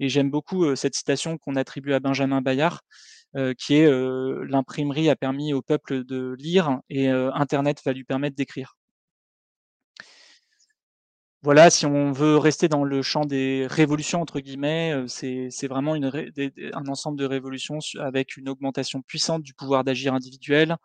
[0.00, 2.80] Et j'aime beaucoup cette citation qu'on attribue à Benjamin Bayard,
[3.58, 3.90] qui est
[4.48, 8.76] l'imprimerie a permis au peuple de lire et Internet va lui permettre d'écrire.
[11.42, 16.86] Voilà, si on veut rester dans le champ des «révolutions» entre guillemets, c'est vraiment un
[16.88, 20.76] ensemble de révolutions avec une augmentation puissante du pouvoir d'agir individuel,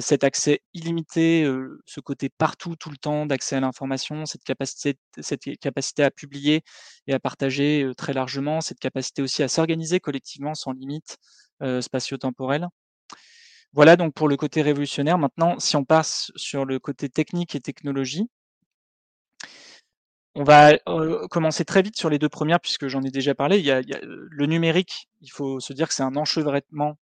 [0.00, 1.50] cet accès illimité,
[1.86, 6.62] ce côté partout, tout le temps d'accès à l'information, cette capacité cette capacité à publier
[7.06, 11.16] et à partager, très largement, cette capacité aussi à s'organiser collectivement sans limite,
[11.80, 12.68] spatio-temporelle.
[13.72, 15.16] Voilà donc pour le côté révolutionnaire.
[15.18, 18.28] Maintenant, si on passe sur le côté technique et technologie
[20.34, 20.78] on va,
[21.30, 23.58] commencer très vite sur les deux premières puisque j'en ai déjà parlé.
[23.58, 26.96] Il y a le numérique, il faut se dire que c'est un enchevêtrement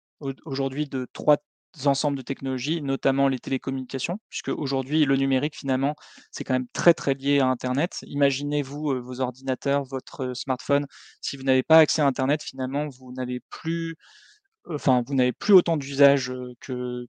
[0.45, 1.37] aujourd'hui de trois
[1.85, 5.95] ensembles de technologies, notamment les télécommunications, puisque aujourd'hui le numérique finalement,
[6.31, 7.99] c'est quand même très, très lié à internet.
[8.07, 10.87] Imaginez-vous, vos ordinateurs, votre smartphone,
[11.21, 13.97] si vous n'avez pas accès à internet, finalement, vous n'avez plus
[14.69, 16.33] enfin, vous n'avez plus autant d'usage,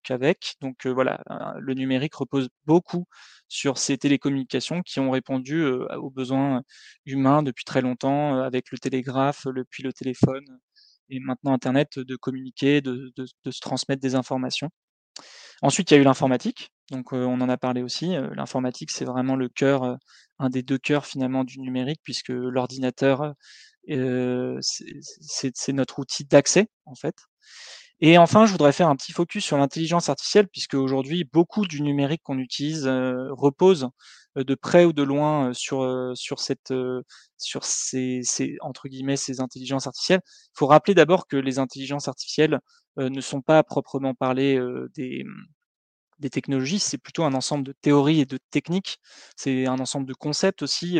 [0.03, 0.55] qu'avec.
[0.61, 1.21] Donc, voilà,
[1.57, 3.05] le numérique repose beaucoup
[3.47, 6.61] sur ces télécommunications qui ont répondu, aux besoins
[7.05, 10.45] humains depuis très longtemps, avec le télégraphe, le puis le téléphone
[11.09, 14.69] et maintenant internet, de communiquer, de de se transmettre des informations.
[15.61, 19.35] Ensuite, il y a eu l'informatique, donc on en a parlé aussi, l'informatique, c'est vraiment
[19.35, 19.97] le cœur,
[20.39, 23.33] un des deux cœurs finalement du numérique puisque l'ordinateur,
[24.61, 27.15] c'est notre outil d'accès en fait.
[27.99, 31.81] Et enfin, je voudrais faire un petit focus sur l'intelligence artificielle, puisque aujourd'hui, beaucoup du
[31.81, 33.89] numérique qu'on utilise repose
[34.43, 36.73] de près ou de loin sur, sur, cette,
[37.37, 40.21] sur ces, ces, entre guillemets, ces intelligences artificielles.
[40.25, 42.59] Il faut rappeler d'abord que les intelligences artificielles
[42.97, 44.59] ne sont pas à proprement parler
[44.95, 45.23] des,
[46.19, 48.97] des technologies, c'est plutôt un ensemble de théories et de techniques.
[49.35, 50.99] C'est un ensemble de concepts aussi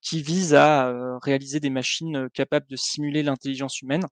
[0.00, 4.04] qui visent à réaliser des machines capables de simuler l'intelligence humaine.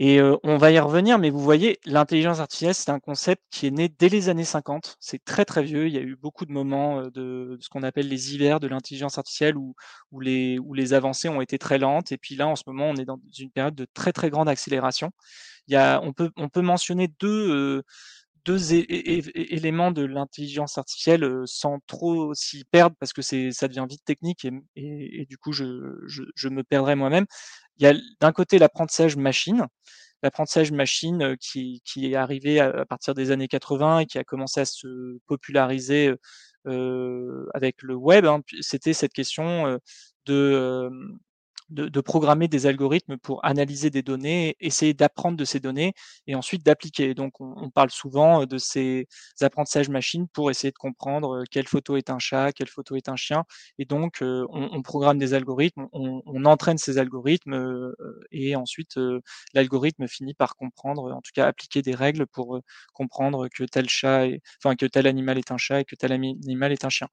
[0.00, 3.70] Et on va y revenir, mais vous voyez, l'intelligence artificielle, c'est un concept qui est
[3.72, 4.96] né dès les années 50.
[5.00, 5.88] C'est très, très vieux.
[5.88, 9.18] Il y a eu beaucoup de moments, de ce qu'on appelle les hivers de l'intelligence
[9.18, 9.74] artificielle où
[10.12, 12.86] où les où les avancées ont été très lentes et puis là, en ce moment,
[12.88, 15.10] on est dans une période de très, très grande accélération.
[15.66, 17.82] Il y a on peut on peut mentionner deux,
[18.48, 24.04] deux éléments de l'intelligence artificielle, sans trop s'y perdre parce que c'est ça devient vite
[24.06, 27.26] technique et du coup, je me perdrais moi-même.
[27.76, 29.66] Il y a d'un côté l'apprentissage machine,
[30.22, 34.60] l'apprentissage machine, qui qui est arrivé à partir des années 80 et qui a commencé
[34.60, 36.14] à se populariser,
[36.66, 38.40] heu, avec le web, hein.
[38.62, 39.78] c'était cette question,
[40.24, 40.90] de,
[41.70, 45.94] de, programmer des algorithmes pour analyser des données, essayer d'apprendre de ces données
[46.26, 47.14] et ensuite d'appliquer.
[47.14, 49.06] Donc on, parle souvent de ces
[49.40, 53.16] apprentissages machines pour essayer de comprendre quelle photo est un chat, quelle photo est un
[53.16, 53.44] chien.
[53.78, 57.92] Et donc on, programme des algorithmes, on, entraîne ces algorithmes
[58.30, 58.98] et ensuite
[59.54, 62.60] l'algorithme finit par comprendre, en tout cas appliquer des règles pour
[62.94, 66.12] comprendre que tel chat, est, enfin que tel animal est un chat et que tel
[66.12, 67.08] animal est un chien.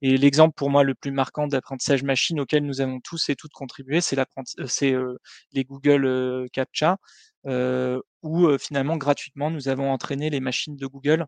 [0.00, 3.52] Et l'exemple pour moi le plus marquant d'apprentissage machine auquel nous avons tous et toutes
[3.52, 5.16] contribué, c'est euh,
[5.52, 6.98] les Google euh, CAPTCHA,
[7.46, 11.26] euh, où finalement gratuitement nous avons entraîné les machines de Google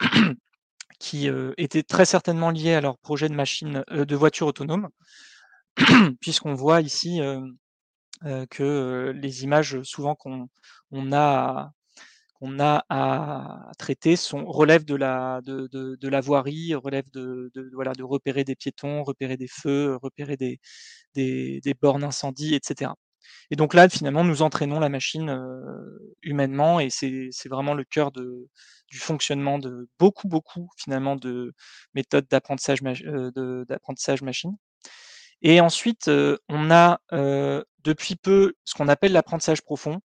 [0.98, 4.88] qui étaient très certainement liées à leur projet de machine de voiture autonome,
[6.20, 7.20] puisqu'on voit ici
[8.50, 10.48] que les images souvent qu'on
[11.12, 11.72] a
[12.34, 17.70] qu'on a à traiter sont, relèvent de la, de, de, la voirie, relèvent de, de,
[17.74, 20.60] voilà, de repérer des piétons, repérer des feux, repérer des,
[21.14, 22.92] des, bornes incendie, etc.
[23.50, 25.30] Et donc là, finalement, nous entraînons la machine
[26.22, 28.48] humainement et c'est vraiment le cœur de,
[28.90, 31.54] du fonctionnement de beaucoup, beaucoup, finalement, de
[31.94, 32.82] méthodes d'apprentissage
[34.22, 34.56] machine.
[35.42, 36.10] Et ensuite,
[36.48, 37.00] on a
[37.84, 40.00] depuis peu ce qu'on appelle l'apprentissage profond,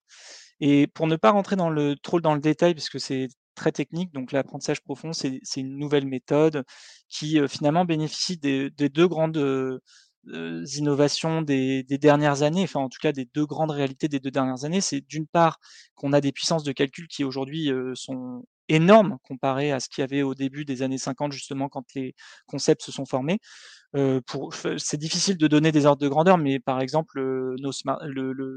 [0.60, 3.72] et pour ne pas rentrer dans le, trop dans le détail, parce que c'est très
[3.72, 6.64] technique, donc l'apprentissage profond, c'est une nouvelle méthode
[7.08, 9.80] qui finalement bénéficie des, deux grandes
[10.26, 14.30] innovations des, des, dernières années, enfin en tout cas des deux grandes réalités des deux
[14.30, 14.80] dernières années.
[14.80, 15.58] C'est d'une part
[15.94, 20.04] qu'on a des puissances de calcul qui aujourd'hui sont énormes comparées à ce qu'il y
[20.04, 22.14] avait au début des années 50, justement quand les
[22.46, 23.38] concepts se sont formés
[24.76, 27.20] c'est difficile de donner des ordres de grandeur, mais par exemple,
[27.60, 27.70] nos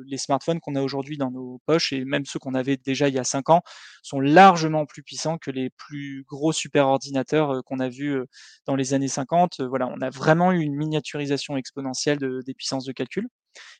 [0.08, 3.14] les smartphones qu'on a aujourd'hui dans nos poches et même ceux qu'on avait déjà il
[3.14, 3.62] y a 5 ans
[4.02, 8.20] sont largement plus puissants que les plus gros superordinateurs qu'on a vus
[8.66, 9.62] dans les années 50.
[9.62, 13.28] Voilà, on a vraiment eu une miniaturisation exponentielle des puissances de calcul.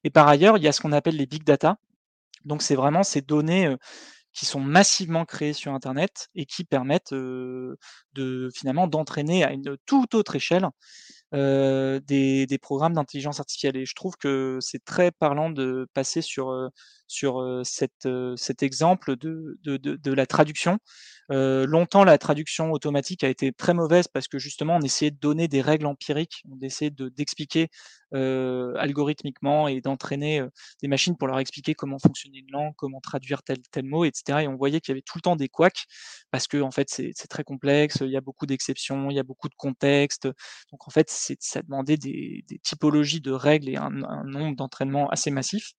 [0.04, 1.78] Et par ailleurs, il y a ce qu'on appelle les big data,
[2.46, 3.76] Donc c'est vraiment ces données,
[4.38, 10.14] qui sont massivement créées sur internet et qui permettent, de finalement d'entraîner à une toute
[10.16, 10.68] autre échelle,
[11.34, 13.78] des des programmes d'intelligence artificielle.
[13.78, 16.70] Et je trouve que c'est très parlant de passer sur,
[17.08, 20.80] sur, cet, exemple de de de de la traduction.
[21.30, 25.48] longtemps, la traduction automatique a été très mauvaise parce que justement on essayait de donner
[25.48, 27.70] des règles empiriques, on essayait de d'expliquer,
[28.14, 30.44] algorithmiquement et d'entraîner,
[30.82, 34.12] des machines pour leur expliquer comment fonctionnait une langue, comment traduire tel tel mot et
[34.14, 35.86] cetera et on voyait qu'il y avait tout le temps des couacs
[36.32, 39.50] parce qu'en fait c'est très complexe, il y a beaucoup d'exceptions, il y a beaucoup
[39.50, 40.28] de contextes.
[40.72, 45.10] Donc en fait, ça demandait des des typologies de règles et un un nombre d'entraînements
[45.10, 45.74] assez massif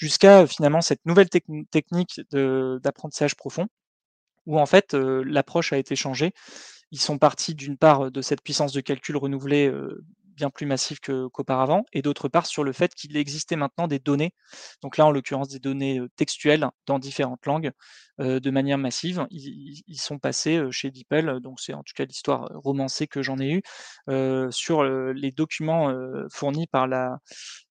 [0.00, 3.66] jusqu'à finalement cette nouvelle technique d'apprentissage profond,
[4.46, 6.32] où en fait l'approche a été changée.
[6.90, 9.70] Ils sont partis d'une part de cette puissance de calcul renouvelée
[10.40, 14.32] bien plus massive qu'auparavant, et d'autre part sur le fait qu'il existait maintenant des données,
[14.82, 17.72] donc là en l'occurrence des données textuelles dans différentes langues,
[18.18, 19.26] de manière massive.
[19.30, 23.50] Ils, sont passés chez DeepL, donc c'est en tout cas l'histoire romancée que j'en ai
[23.50, 23.62] eue,
[24.50, 25.94] sur les documents
[26.30, 27.18] fournis par la,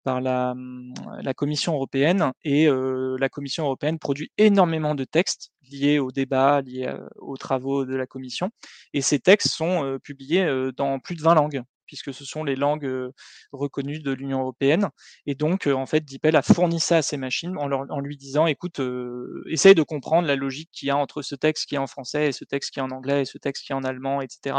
[0.02, 6.00] par la, mmh, la Commission européenne et la Commission européenne produit énormément de textes liés
[6.00, 8.50] au débat, liés aux travaux de la Commission
[8.92, 13.10] et ces textes sont publiés dans plus de 20 langues puisque ce sont les langues
[13.52, 14.88] reconnues de l'Union européenne.
[15.26, 18.16] Et donc, en fait, DeepL a fourni ça à ses machines en, leur, en lui
[18.16, 18.80] disant, écoute,
[19.48, 22.28] essaye de comprendre la logique qu'il y a entre ce texte qui est en français
[22.28, 24.56] et ce texte qui est en anglais et ce texte qui est en allemand, etc.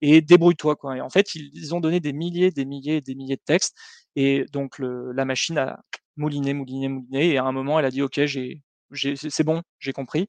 [0.00, 0.76] Et débrouille-toi.
[0.76, 0.96] Quoi.
[0.96, 3.76] Et en fait, ils, ont donné des milliers, des milliers des milliers de textes.
[4.16, 5.80] Et donc la machine a
[6.16, 9.92] mouliné, mouliné, mouliné, et à un moment elle a dit ok, j'ai, c'est bon, j'ai
[9.92, 10.28] compris.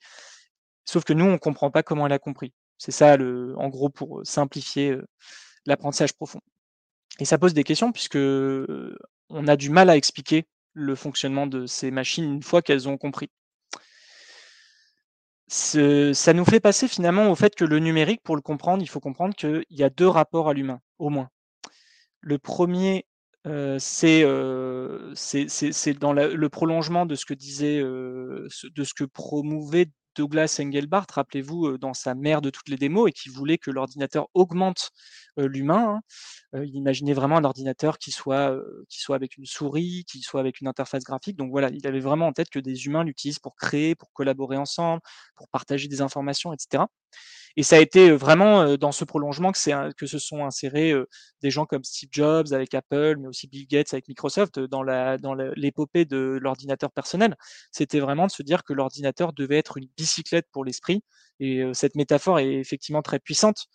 [0.86, 2.54] Sauf que nous on comprend pas comment elle a compris.
[2.78, 4.96] C'est ça le, en gros pour simplifier
[5.66, 6.42] l'apprentissage profond.
[7.20, 11.66] Et ça pose des questions puisque on a du mal à expliquer le fonctionnement de
[11.68, 13.30] ces machines une fois qu'elles ont compris.
[15.48, 19.00] Ça nous fait passer finalement au fait que le numérique, pour le comprendre, il faut
[19.00, 21.30] comprendre qu'il y a deux rapports à l'humain, au moins.
[22.22, 23.06] Le premier,
[23.78, 31.78] c'est dans le prolongement de ce que disait, de ce que promouvait Douglas Engelbart, rappelez-vous,
[31.78, 34.92] dans sa mère de toutes les démos et qui voulait que l'ordinateur augmente
[35.38, 36.02] l'humain,
[36.54, 36.64] hein.
[36.64, 38.56] il imaginait vraiment un ordinateur qui soit,
[38.90, 41.38] qui soit avec une souris, qui soit avec une interface graphique.
[41.38, 44.58] Donc voilà, il avait vraiment en tête que des humains l'utilisent pour créer, pour collaborer
[44.58, 45.02] ensemble,
[45.36, 46.84] pour partager des informations, etc.
[47.56, 50.94] Et ça a été vraiment dans ce prolongement que, que se sont insérés
[51.42, 55.18] des gens comme Steve Jobs avec Apple, mais aussi Bill Gates avec Microsoft dans la
[55.18, 57.36] dans l'épopée de l'ordinateur personnel.
[57.72, 61.04] C'était vraiment de se dire que l'ordinateur devait être une bicyclette pour l'esprit.
[61.40, 63.68] Et cette métaphore est effectivement très puissante.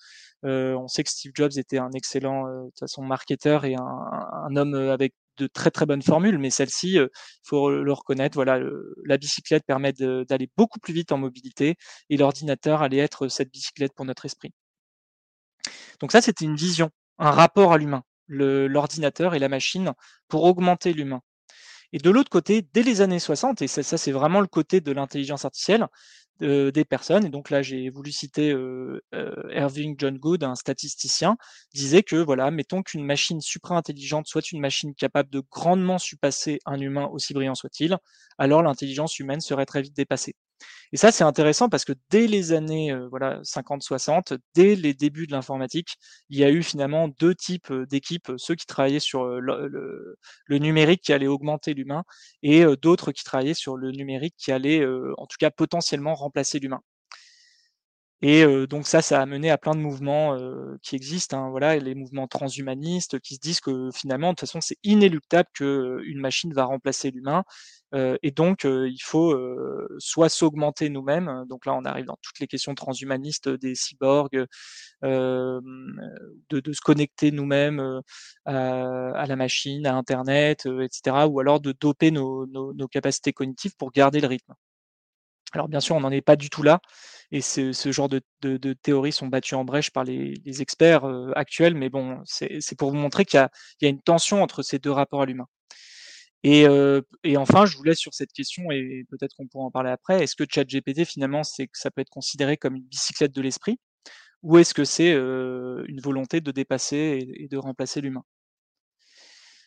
[0.42, 4.56] on sait que Steve Jobs était un excellent de toute façon marketeur et un, un
[4.56, 7.08] homme avec de très très bonnes formules, mais celle-ci, il
[7.44, 8.60] faut le reconnaître, voilà,
[9.04, 11.76] la bicyclette permet d'aller beaucoup plus vite en mobilité
[12.10, 14.52] et l'ordinateur allait être cette bicyclette pour notre esprit.
[16.00, 19.92] Donc ça, c'était une vision, un rapport à l'humain, l'ordinateur et la machine
[20.28, 21.22] pour augmenter l'humain.
[21.92, 24.92] Et de l'autre côté, dès les années 60, et ça c'est vraiment le côté de
[24.92, 25.86] l'intelligence artificielle,
[26.40, 27.24] des personnes.
[27.26, 28.54] Et donc là, j'ai voulu citer
[29.50, 31.36] Irving John Good, un statisticien,
[31.74, 36.78] disait que voilà, mettons qu'une machine supra-intelligente soit une machine capable de grandement surpasser un
[36.80, 37.96] humain aussi brillant soit-il,
[38.38, 40.34] alors l'intelligence humaine serait très vite dépassée.
[40.92, 45.32] Et ça, c'est intéressant parce que dès les années voilà 50-60, dès les débuts de
[45.32, 45.96] l'informatique,
[46.30, 50.16] il y a eu finalement deux types d'équipes, ceux qui travaillaient sur le,
[50.50, 52.04] numérique qui allait augmenter l'humain
[52.42, 54.84] et d'autres qui travaillaient sur le numérique qui allait
[55.18, 56.80] en tout cas potentiellement remplacer l'humain.
[58.20, 60.36] Et donc ça, ça a mené à plein de mouvements
[60.82, 61.38] qui existent.
[61.38, 65.48] Hein, voilà, les mouvements transhumanistes qui se disent que finalement, de toute façon, c'est inéluctable
[65.54, 67.44] qu'une machine va remplacer l'humain.
[67.94, 69.38] et donc, il faut
[69.98, 71.44] soit s'augmenter nous-mêmes.
[71.48, 74.46] Donc là, on arrive dans toutes les questions transhumanistes des cyborgs,
[75.02, 75.62] de,
[76.50, 78.00] de, se connecter nous-mêmes
[78.44, 81.26] à, la machine, à Internet, etc.
[81.28, 84.54] Ou alors de doper nos, nos, nos capacités cognitives pour garder le rythme.
[85.52, 86.80] Alors bien sûr, on n'en est pas du tout là,
[87.30, 90.62] et ce, ce genre de, de, de, théories sont battues en brèche par les, les
[90.62, 94.42] experts euh, actuels, mais bon, c'est pour vous montrer qu'il y, y, a une tension
[94.42, 95.46] entre ces deux rapports à l'humain.
[96.44, 99.70] Et, euh, et, enfin, je vous laisse sur cette question, et peut-être qu'on pourra en
[99.70, 100.22] parler après.
[100.22, 103.78] Est-ce que ChatGPT, finalement, c'est ça peut être considéré comme une bicyclette de l'esprit,
[104.42, 108.22] ou est-ce que c'est euh, une volonté de dépasser et, de remplacer l'humain?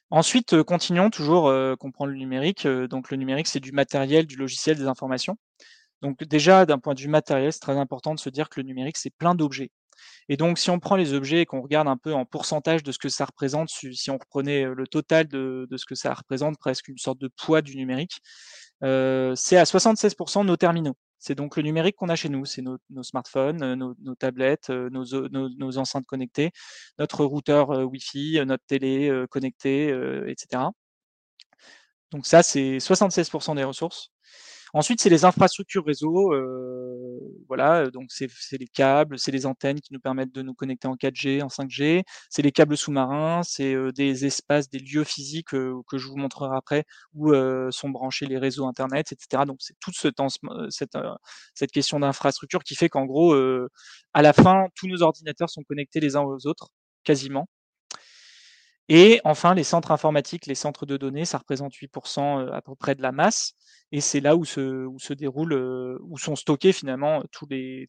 [0.10, 2.68] Ensuite, continuons toujours euh, comprendre le numérique.
[2.68, 5.38] donc le numérique, c'est du matériel, du logiciel, des informations.
[6.02, 8.66] Donc déjà, d'un point de vue matériel, c'est très important de se dire que le
[8.66, 9.72] numérique, c'est plein d'objets.
[10.30, 12.92] Et donc, si on prend les objets et qu'on regarde un peu en pourcentage de
[12.92, 16.88] ce que ça représente, si on reprenait le total de, ce que ça représente, presque
[16.88, 18.20] une sorte de poids du numérique,
[18.82, 20.96] c'est à 76% nos terminaux.
[21.20, 26.08] C'est donc le numérique qu'on a chez nous, c'est nos, smartphones, nos, tablettes, nos, enceintes
[26.08, 26.52] connectées,
[26.98, 29.90] notre routeur Wi-Fi, notre télé connectée,
[30.28, 30.64] etc.
[32.12, 34.12] Donc ça, c'est 76% des ressources.
[34.74, 36.34] Ensuite, c'est les infrastructures réseau.
[36.34, 40.88] Euh, voilà, donc c'est les câbles, c'est les antennes qui nous permettent de nous connecter
[40.88, 42.04] en 4G, en 5G.
[42.30, 46.18] C'est les câbles sous-marins, c'est euh, des espaces, des lieux physiques euh, que je vous
[46.18, 47.34] montrerai après où
[47.72, 49.44] sont branchés les réseaux Internet, etc.
[49.46, 50.10] Donc c'est toute ce
[50.70, 50.98] cette,
[51.56, 53.36] cette question d'infrastructure qui fait qu'en gros,
[54.14, 56.70] à la fin, tous nos ordinateurs sont connectés les uns aux autres,
[57.04, 57.48] quasiment.
[58.90, 62.96] Et enfin, les centres informatiques, les centres de données, ça représente 8% à peu près
[62.96, 63.54] de la masse.
[63.92, 67.88] Et c'est là où se, où se déroulent, où sont stockées finalement toutes les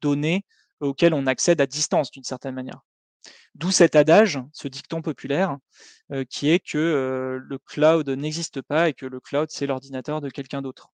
[0.00, 0.44] données
[0.80, 2.80] auxquelles on accède à distance d'une certaine manière.
[3.54, 5.56] D'où cet adage, ce dicton populaire,
[6.28, 10.60] qui est que le cloud n'existe pas et que le cloud, c'est l'ordinateur de quelqu'un
[10.62, 10.90] d'autre.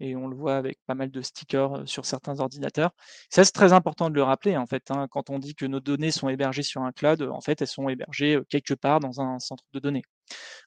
[0.00, 2.90] Et on le voit avec pas mal de stickers sur certains ordinateurs.
[3.30, 4.90] Ça, c'est très important de le rappeler, en fait.
[4.90, 7.68] Hein, quand on dit que nos données sont hébergées sur un cloud, en fait, elles
[7.68, 10.02] sont hébergées quelque part dans un centre de données.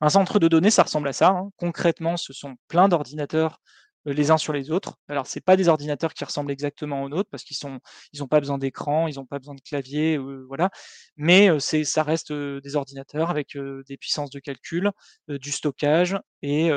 [0.02, 1.30] Un centre de données, ça ressemble à ça.
[1.30, 1.50] Hein.
[1.58, 4.96] Concrètement, ce sont plein d'ordinateurs euh, les uns sur les autres.
[5.08, 7.80] Alors, c'est pas des ordinateurs qui ressemblent exactement aux nôtres parce qu'ils sont,
[8.14, 10.70] ils n'ont pas besoin d'écran, ils n'ont pas besoin de clavier, euh, voilà.
[11.18, 14.92] Mais euh, c'est, ça reste des ordinateurs avec des puissances de calcul,
[15.28, 16.70] du stockage et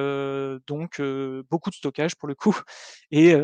[0.66, 1.01] donc
[1.51, 2.59] beaucoup de stockage pour le coup.
[3.11, 3.35] Et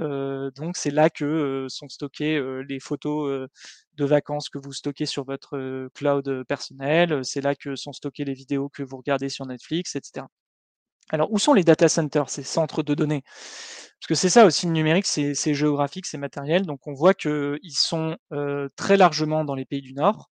[0.56, 3.48] donc c'est là que sont stockées les photos
[3.94, 7.24] de vacances que vous stockez sur votre cloud personnel.
[7.24, 10.26] C'est là que sont stockées les vidéos que vous regardez sur Netflix, etc.
[11.10, 13.22] Alors, où sont les data centers, ces centres de données?
[14.00, 16.66] Parce que c'est ça aussi le numérique, c'est géographique, c'est matériel.
[16.66, 18.16] Donc, on voit qu'ils sont
[18.76, 20.30] très largement dans les pays du Nord.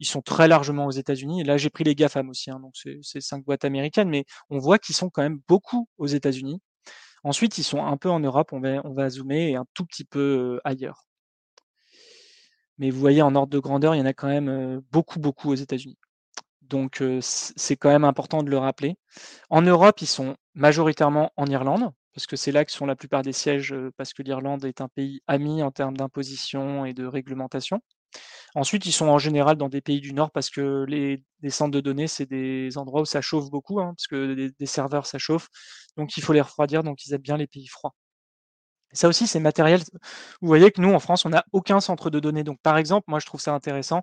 [0.00, 1.40] Ils sont très largement aux États-Unis.
[1.40, 4.58] Et là, j'ai pris les GAFAM aussi, hein, donc c'est cinq boîtes américaines, mais on
[4.58, 6.60] voit qu'ils sont quand même beaucoup aux États-Unis.
[7.24, 9.84] Ensuite, ils sont un peu en Europe, on va, on va zoomer, et un tout
[9.84, 11.08] petit peu ailleurs.
[12.78, 15.50] Mais vous voyez, en ordre de grandeur, il y en a quand même beaucoup, beaucoup
[15.50, 15.98] aux États-Unis.
[16.68, 18.96] Donc c'est quand même important de le rappeler.
[19.50, 23.22] En Europe, ils sont majoritairement en Irlande, parce que c'est là que sont la plupart
[23.22, 27.80] des sièges, parce que l'Irlande est un pays ami en termes d'imposition et de réglementation.
[28.54, 31.80] Ensuite, ils sont en général dans des pays du Nord parce que les, centres de
[31.80, 35.48] données, c'est des endroits où ça chauffe beaucoup, hein, parce que des, serveurs, ça chauffe.
[35.96, 37.94] Donc, il faut les refroidir, donc ils aiment bien les pays froids.
[38.92, 39.80] Ça aussi, c'est matériel.
[40.40, 42.44] Vous voyez que nous, en France, on n'a aucun centre de données.
[42.44, 44.02] Donc, par exemple, moi, je trouve ça intéressant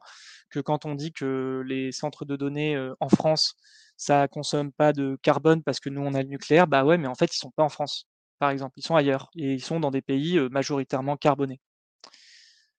[0.50, 3.56] que quand on dit que les centres de données en France,
[3.98, 7.08] ça consomme pas de carbone parce que nous, on a le nucléaire, bah ouais, mais
[7.08, 8.08] en fait, ils sont pas en France,
[8.40, 8.74] par exemple.
[8.78, 11.60] Ils sont ailleurs et ils sont dans des pays majoritairement carbonés.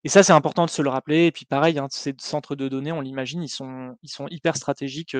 [0.07, 1.27] Et ça, c'est important de se le rappeler.
[1.27, 4.57] Et puis pareil, hein, ces centres de données, on l'imagine, ils sont, ils sont hyper
[4.57, 5.17] stratégiques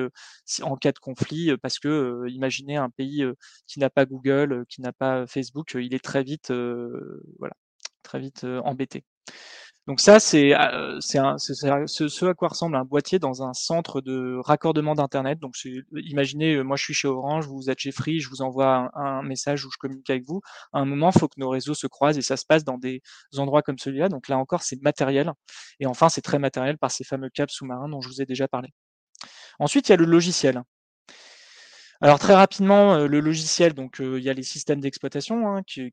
[0.61, 3.25] en cas de conflit, parce que imaginez un pays
[3.67, 6.53] qui n'a pas Google, qui n'a pas Facebook, il est très vite,
[7.37, 7.53] voilà,
[8.01, 9.03] très vite embêté.
[9.87, 14.95] Donc ça, c'est euh, ce, à quoi ressemble un boîtier dans un centre de raccordement
[14.95, 15.39] d'Internet.
[15.39, 15.55] Donc
[15.93, 19.23] imaginez, euh, moi je suis chez Orange, vous êtes chez Free, je vous envoie un,
[19.23, 20.41] message où je communique avec vous.
[20.73, 22.77] À un moment, il faut que nos réseaux se croisent et ça se passe dans
[22.77, 23.01] des
[23.37, 24.09] endroits comme celui-là.
[24.09, 25.31] Donc là encore, c'est matériel.
[25.79, 28.49] Et enfin, c'est très matériel par ces fameux câbles sous-marins dont je vous ai déjà
[28.49, 28.69] parlé.
[29.59, 30.63] Ensuite, il y a le logiciel.
[31.99, 35.63] Alors très rapidement, euh, le logiciel, donc euh, il y a les systèmes d'exploitation hein,
[35.63, 35.91] qui,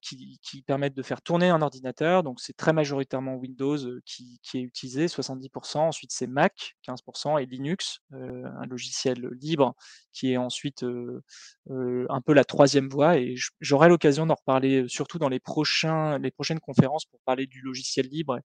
[0.67, 2.23] permettent de faire tourner un ordinateur.
[2.23, 5.79] Donc c'est très majoritairement Windows euh, qui, est utilisé, 70%.
[5.79, 9.75] Ensuite c'est Mac, 15%, et Linux, un logiciel libre
[10.13, 13.17] qui est ensuite un peu la troisième voie.
[13.19, 17.61] Et j'aurai l'occasion d'en reparler surtout dans les prochains, les prochaines conférences pour parler du
[17.63, 18.39] logiciel libre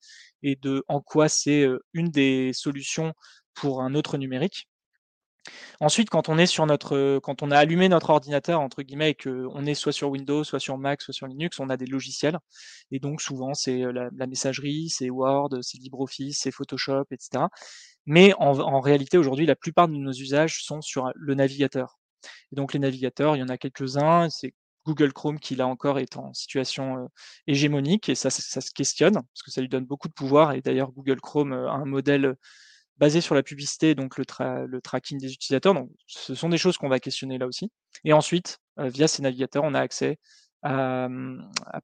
[0.43, 3.13] et de en quoi c'est une des solutions
[3.53, 4.67] pour un autre numérique.
[5.79, 9.15] Ensuite, quand on est sur notre, quand on a allumé notre ordinateur entre guillemets et
[9.15, 12.37] qu'on est soit sur Windows, soit sur Mac, soit sur Linux, on a des logiciels.
[12.91, 17.45] Et donc souvent c'est la, messagerie, c'est Word, c'est LibreOffice, c'est Photoshop, etc.
[18.05, 21.99] Mais en, réalité aujourd'hui, la plupart de nos usages sont sur le navigateur.
[22.51, 24.29] Et donc les navigateurs, il y en a quelques-uns.
[24.29, 24.53] C'est
[24.85, 27.09] Google Chrome qui là encore est en situation
[27.47, 30.53] hégémonique et ça, ça, se questionne parce que ça lui donne beaucoup de pouvoir.
[30.53, 32.35] Et d'ailleurs Google Chrome a un modèle
[32.99, 34.25] basé sur la publicité, donc le,
[34.81, 35.73] tracking des utilisateurs.
[35.73, 37.71] Donc, ce sont des choses qu'on va questionner là aussi.
[38.03, 40.19] Et ensuite, euh, via ces navigateurs, on a accès
[40.61, 41.07] à,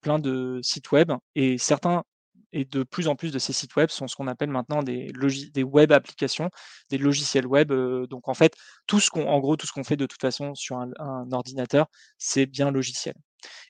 [0.01, 2.03] plein de sites web et certains
[2.51, 5.11] et de plus en plus de ces sites web sont ce qu'on appelle maintenant des,
[5.53, 6.49] des web applications,
[6.89, 7.71] des logiciels web.
[7.71, 8.55] Euh, donc en fait,
[8.87, 11.87] tout ce qu'on, en gros, tout ce qu'on fait de toute façon sur un ordinateur,
[12.17, 13.15] c'est bien logiciel.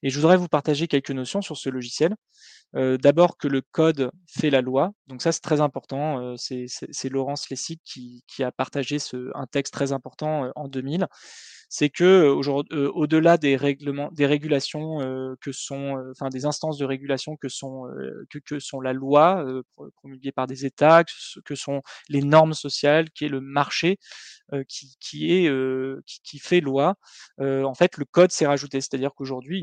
[0.03, 2.15] Et je voudrais vous partager quelques notions sur ce logiciel.
[2.76, 4.91] Euh, d'abord que le code fait la loi.
[5.07, 6.19] Donc ça, c'est très important.
[6.19, 8.97] Euh, c'est Laurence Lessig qui, a partagé
[9.34, 11.07] un texte très important euh, en 2000.
[11.78, 12.30] C'est que
[12.93, 14.99] au-delà des règlements, des régulations
[15.41, 17.84] que sont, enfin des instances de régulation que sont
[18.30, 19.45] que, que, sont la loi
[19.97, 21.03] promulguée par des États,
[21.43, 23.97] que, sont les normes sociales, qui est le marché,
[24.69, 25.51] qui, qui, est
[26.05, 26.95] qui, qui, fait loi.
[27.39, 29.61] en fait, le code s'est rajouté, c'est-à-dire qu'aujourd'hui,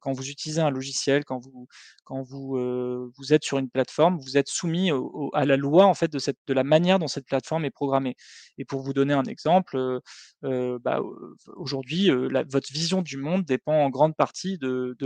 [0.00, 1.66] quand vous utilisez un logiciel, quand vous
[2.04, 4.92] quand vous vous êtes sur une plateforme, vous êtes soumis
[5.32, 8.14] à la loi en fait de cette de la manière dont cette plateforme est programmée.
[8.56, 10.00] Et pour vous donner un exemple,
[10.42, 11.00] bah,
[11.56, 14.96] aujourd'hui, votre vision du monde dépend en grande partie de,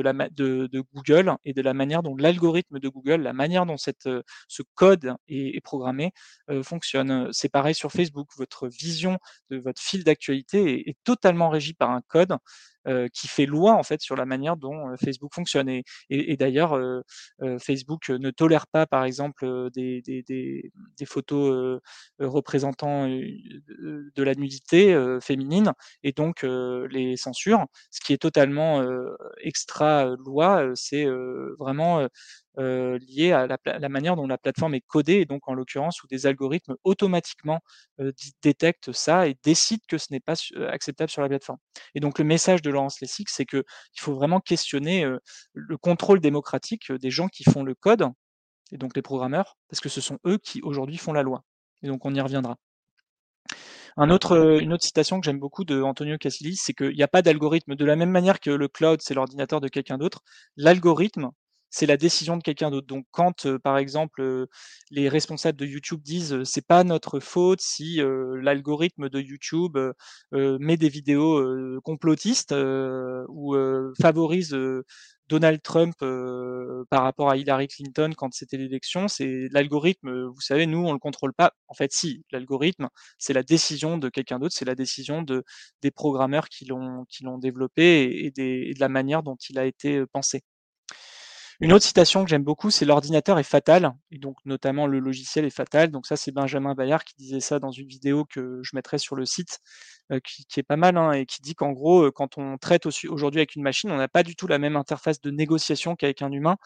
[0.95, 4.09] Google et de la manière dont l'algorithme de Google, la manière dont cette,
[4.49, 6.13] ce code est, programmé,
[6.63, 7.29] fonctionne.
[7.33, 8.29] C'est pareil sur Facebook.
[8.37, 9.19] Votre vision
[9.51, 12.39] de votre fil d'actualité est, totalement régie par un code euh,
[13.13, 15.69] qui fait loi en fait sur la manière dont euh, Facebook fonctionne.
[15.69, 17.03] Et, et, d'ailleurs, euh,
[17.59, 21.81] Facebook ne tolère pas, par exemple, des, des, des, des photos
[22.19, 25.73] représentant de la nudité féminine
[26.03, 27.67] et donc les censure.
[27.91, 28.83] Ce qui est totalement
[29.41, 31.07] extra loi, c'est
[31.59, 32.07] vraiment
[32.59, 36.07] euh, lié à la, manière dont la plateforme est codée, et donc en l'occurrence où
[36.09, 37.61] des algorithmes automatiquement
[38.01, 41.59] euh, détectent ça et décident que ce n'est pas euh, acceptable sur la plateforme.
[41.95, 43.63] Et donc le message de Laurence Lessig, c'est qu'il
[43.99, 45.07] faut vraiment questionner
[45.53, 48.09] le contrôle démocratique des gens qui font le code,
[48.73, 51.45] et donc les programmeurs, parce que ce sont eux qui aujourd'hui font la loi.
[51.83, 52.57] Et donc on y reviendra.
[53.97, 57.09] Un autre, une autre citation que j'aime beaucoup de Antonio Casilli, c'est qu'il n'y a
[57.09, 57.75] pas d'algorithme.
[57.75, 60.23] De la même manière que le cloud, c'est l'ordinateur de quelqu'un d'autre,
[60.57, 61.31] l'algorithme,
[61.71, 62.87] c'est la décision de quelqu'un d'autre.
[62.87, 64.47] Donc quand, par exemple,
[64.91, 68.01] les responsables de YouTube disent c'est pas notre faute si
[68.41, 69.79] l'algorithme de YouTube
[70.33, 72.55] met des vidéos complotistes
[73.29, 73.57] ou
[74.01, 74.57] favorise
[75.29, 75.95] Donald Trump
[76.91, 80.99] par rapport à Hillary Clinton quand c'était l'élection, c'est l'algorithme, vous savez, nous on le
[80.99, 81.53] contrôle pas.
[81.69, 82.89] En fait, si, l'algorithme,
[83.19, 85.45] c'est la décision de quelqu'un d'autre, c'est la décision de
[85.83, 87.07] des programmeurs qui l'ont
[87.39, 90.43] développé et, et de la manière dont il a été pensé.
[91.61, 95.45] Une autre citation que j'aime beaucoup, c'est l'ordinateur est fatal, et donc notamment le logiciel
[95.45, 95.91] est fatal.
[95.91, 99.17] Donc ça, c'est Benjamin Bayard qui disait ça dans une vidéo que je mettrai sur
[99.17, 99.59] le site,
[100.11, 102.87] euh, qui, est pas mal, hein, et qui dit qu'en gros, euh, quand on traite
[102.87, 106.23] aujourd'hui avec une machine, on n'a pas du tout la même interface de négociation qu'avec
[106.23, 106.57] un humain,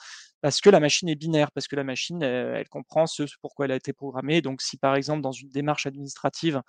[0.43, 3.73] parce que la machine est binaire, parce que la machine, elle, comprend ce pourquoi elle
[3.73, 4.43] a été programmée.
[4.43, 6.63] Donc si par exemple dans une démarche administrative,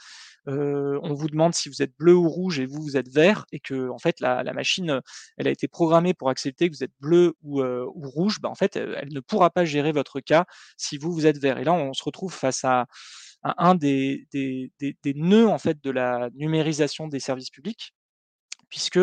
[0.47, 3.45] euh, on vous demande si vous êtes bleu ou rouge et vous, vous êtes vert,
[3.51, 4.99] et que en fait la, machine,
[5.38, 8.55] elle a été programmée pour accepter que vous êtes bleu ou, ou rouge, bah, en
[8.55, 10.45] fait, elle, ne pourra pas gérer votre cas
[10.78, 11.59] si vous, vous êtes vert.
[11.59, 12.88] Et là, on se retrouve face à,
[13.43, 17.93] un des, des, des, nœuds en fait de la numérisation des services publics,
[18.69, 18.99] puisque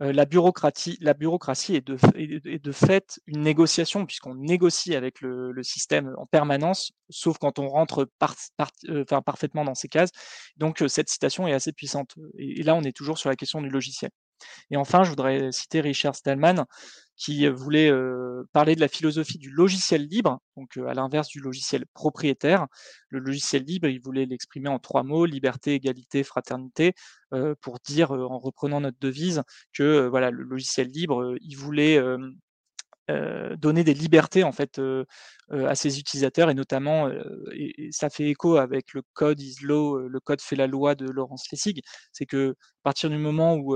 [0.00, 5.52] la bureaucratie, la bureaucratie est de, est de fait une négociation, puisqu'on négocie avec le,
[5.52, 8.34] le, système en permanence, sauf quand on rentre par,
[8.90, 10.10] enfin, parfaitement dans ces cases.
[10.58, 12.14] Donc cette citation est assez puissante.
[12.38, 14.10] Et, là, on est toujours sur la question du logiciel.
[14.70, 16.66] Et enfin, je voudrais citer Richard Stallman,
[17.16, 17.90] qui voulait
[18.52, 22.66] parler de la philosophie du logiciel libre, donc à l'inverse du logiciel propriétaire.
[23.08, 26.92] Le logiciel libre, il voulait l'exprimer en trois mots liberté, égalité, fraternité,
[27.60, 29.42] pour dire, en reprenant notre devise,
[29.72, 32.00] que voilà, le logiciel libre, il voulait
[33.56, 34.80] donner des libertés en fait
[35.50, 37.08] à ses utilisateurs et notamment,
[37.52, 41.06] et, ça fait écho avec le code is law, le code fait la loi de
[41.06, 41.80] Laurence Lessig,
[42.12, 43.74] c'est que à partir du moment où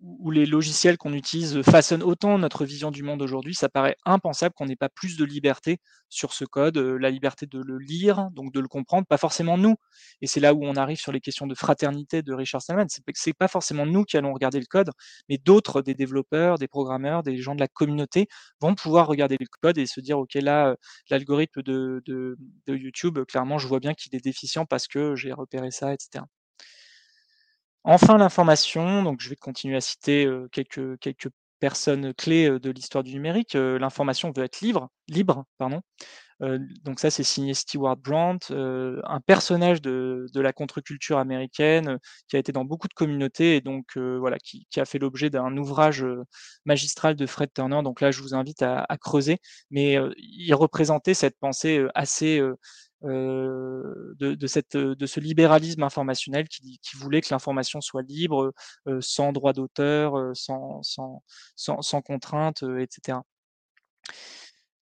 [0.00, 4.54] où les logiciels qu'on utilise façonnent autant notre vision du monde aujourd'hui, ça paraît impensable
[4.54, 5.78] qu'on n'ait pas plus de liberté
[6.08, 9.58] sur ce code, euh, la liberté de le lire, donc de le comprendre, pas forcément
[9.58, 9.76] nous.
[10.22, 12.86] Et c'est là où on arrive sur les questions de fraternité de Richard Stallman.
[12.88, 14.90] C'est pas forcément nous qui allons regarder le code,
[15.28, 18.28] mais d'autres, des développeurs, des programmeurs, des gens de la communauté
[18.60, 20.76] vont pouvoir regarder le code et se dire, OK, là, euh,
[21.10, 22.36] l'algorithme de, de,
[22.66, 26.24] de YouTube, clairement, je vois bien qu'il est déficient parce que j'ai repéré ça, etc.
[27.84, 33.12] Enfin, l'information, donc je vais continuer à citer quelques, quelques personnes clés de l'histoire du
[33.14, 33.54] numérique.
[33.54, 35.80] L'information veut être libre, libre pardon.
[36.40, 41.98] donc ça, c'est signé Stewart Brandt, un personnage de, la contre-culture américaine
[42.28, 45.56] qui a été dans beaucoup de communautés et donc voilà, qui, a fait l'objet d'un
[45.56, 46.04] ouvrage
[46.64, 47.80] magistral de Fred Turner.
[47.82, 49.38] Donc là, je vous invite à creuser,
[49.70, 52.40] mais il représentait cette pensée assez
[53.04, 58.52] euh, de, cette, de ce libéralisme informationnel qui, voulait que l'information soit libre,
[58.88, 61.22] euh, sans droit d'auteur, euh, sans, sans,
[61.54, 63.18] sans, sans contrainte, etc.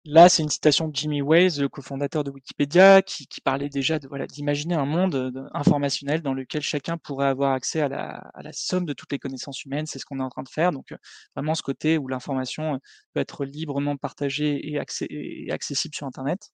[0.04, 4.08] Là, c'est une citation de Jimmy Wales, le cofondateur de Wikipédia, qui, parlait déjà de
[4.08, 8.52] voilà d'imaginer un monde informationnel dans lequel chacun pourrait avoir accès à la, à la
[8.52, 9.86] somme de toutes les connaissances humaines.
[9.86, 10.72] C'est ce qu'on est en train de faire.
[10.72, 10.92] Donc,
[11.36, 12.80] vraiment ce côté où l'information
[13.14, 16.50] peut être librement partagée et, et accessible sur Internet.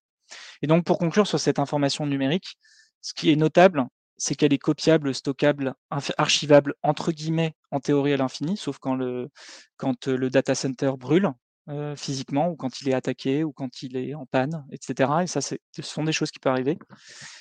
[0.62, 2.56] Et donc, pour conclure sur cette information numérique,
[3.00, 5.74] ce qui est notable, c'est qu'elle est copiable, stockable,
[6.18, 9.30] «archivable» entre guillemets, en théorie à l'infini, sauf quand le
[9.76, 11.30] quand, le data center brûle,
[11.70, 15.22] heu, physiquement ou quand il est attaqué ou quand il est en panne et cetera
[15.22, 16.78] et ça, ce sont des choses qui peuvent arriver.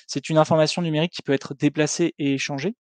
[0.06, 2.74] C'est une information numérique qui peut être déplacée et échangée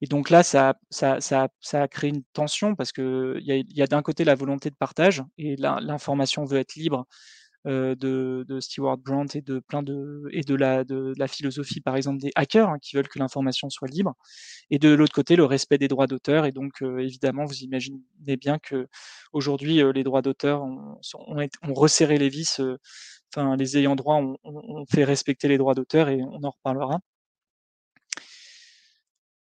[0.00, 4.34] et donc là, ça a créé une tension parce qu'il y a d'un côté la
[4.34, 7.06] volonté de partage et l'information veut être libre
[7.68, 11.80] euh, de, de, Stewart Brand et de plein de et de la de, la philosophie
[11.80, 14.14] par exemple des hackers hein, qui veulent que l'information soit libre.
[14.70, 16.46] Et de l'autre côté le respect des droits d'auteur.
[16.46, 18.00] Et donc euh, évidemment vous imaginez
[18.40, 18.88] bien que
[19.32, 22.60] aujourd'hui euh, les droits d'auteur ont, ont, ont, resserré les vis
[23.34, 27.00] enfin les ayants droit ont, ont, fait respecter les droits d'auteur et on en reparlera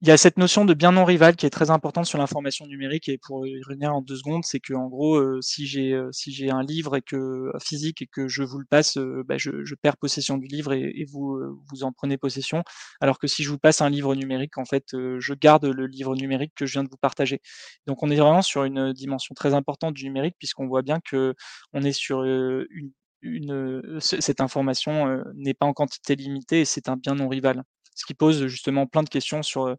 [0.02, 2.66] il y a cette notion de bien non rival qui est très importante sur l'information
[2.66, 5.92] numérique et pour y revenir en deux secondes, c'est que en gros, euh, si j'ai
[5.92, 8.96] euh, si j'ai un livre et que euh, physique et que je vous le passe,
[9.26, 11.38] bah, je, je, perds possession du livre et, et vous
[11.70, 12.64] vous en prenez possession.
[13.02, 16.16] Alors que si je vous passe un livre numérique, en fait, je garde le livre
[16.16, 17.40] numérique que je viens de vous partager.
[17.86, 21.34] Donc on est vraiment sur une dimension très importante du numérique puisqu'on voit bien que
[21.74, 22.92] on est sur une
[23.22, 27.64] une, cette information n'est pas en quantité limitée et c'est un bien non rival
[27.94, 29.76] ce qui pose justement plein de questions sur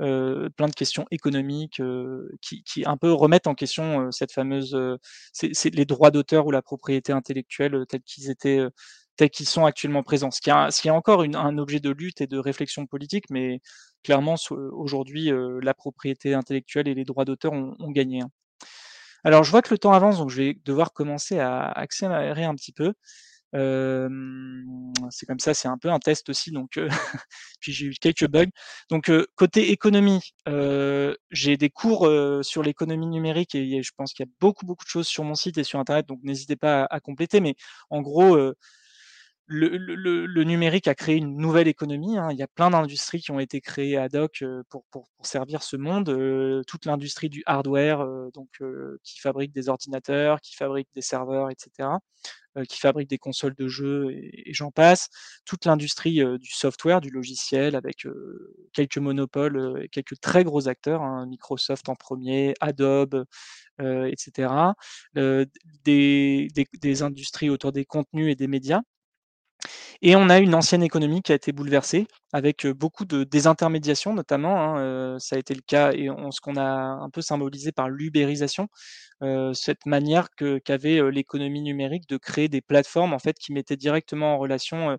[0.00, 4.32] euh, plein de questions économiques euh, qui, qui, un peu remettent en question euh, cette
[4.32, 4.78] fameuse
[5.32, 8.60] c'est les droits d'auteur ou la propriété intellectuelle tels qu'ils étaient
[9.16, 10.30] tels qu'ils sont actuellement présents.
[10.30, 13.26] Ce qui est, ce qui encore une, un objet de lutte et de réflexion politique,
[13.30, 13.60] mais
[14.02, 14.36] clairement
[14.72, 15.30] aujourd'hui
[15.62, 18.22] la propriété intellectuelle et les droits d'auteur ont, ont, gagné.
[18.22, 18.30] Hein.
[19.24, 22.54] Alors je vois que le temps avance, donc je vais devoir commencer à accélérer un
[22.54, 22.94] petit peu
[23.52, 26.78] c'est comme ça, c'est un peu un test aussi, donc
[27.60, 28.50] puis j'ai eu quelques bugs.
[28.90, 30.20] Donc côté économie,
[31.30, 32.08] j'ai des cours
[32.42, 35.34] sur l'économie numérique et je pense qu'il y a beaucoup beaucoup de choses sur mon
[35.34, 37.40] site et sur internet, donc n'hésitez pas à, compléter.
[37.40, 37.54] Mais
[37.90, 38.36] en gros,
[39.52, 42.16] le, le, le, numérique a créé une nouvelle économie.
[42.16, 42.28] Hein.
[42.30, 45.62] Il y a plein d'industries qui ont été créées ad hoc pour, pour, pour servir
[45.62, 46.06] ce monde.
[46.66, 48.48] toute l'industrie du hardware, donc
[49.02, 51.98] qui fabrique des ordinateurs, qui fabrique des serveurs, etc.
[52.56, 55.08] Euh, qui fabriquent des consoles de jeux et, j'en passe.
[55.44, 60.66] Toute l'industrie euh, du software, du logiciel, avec euh, quelques monopoles et quelques très gros
[60.66, 63.24] acteurs, hein, Microsoft en premier, Adobe,
[63.78, 64.52] etc.
[65.14, 65.46] Des,
[65.84, 68.82] des, des industries autour des contenus et des médias.
[70.02, 74.76] Et on a une ancienne économie qui a été bouleversée, avec beaucoup de désintermédiation notamment.
[74.78, 78.68] Hein, ça a été le cas et ce qu'on a un peu symbolisé par l'ubérisation,
[79.52, 80.28] cette manière
[80.64, 84.96] qu'avait l'économie numérique de créer des plateformes en fait qui mettaient directement en relation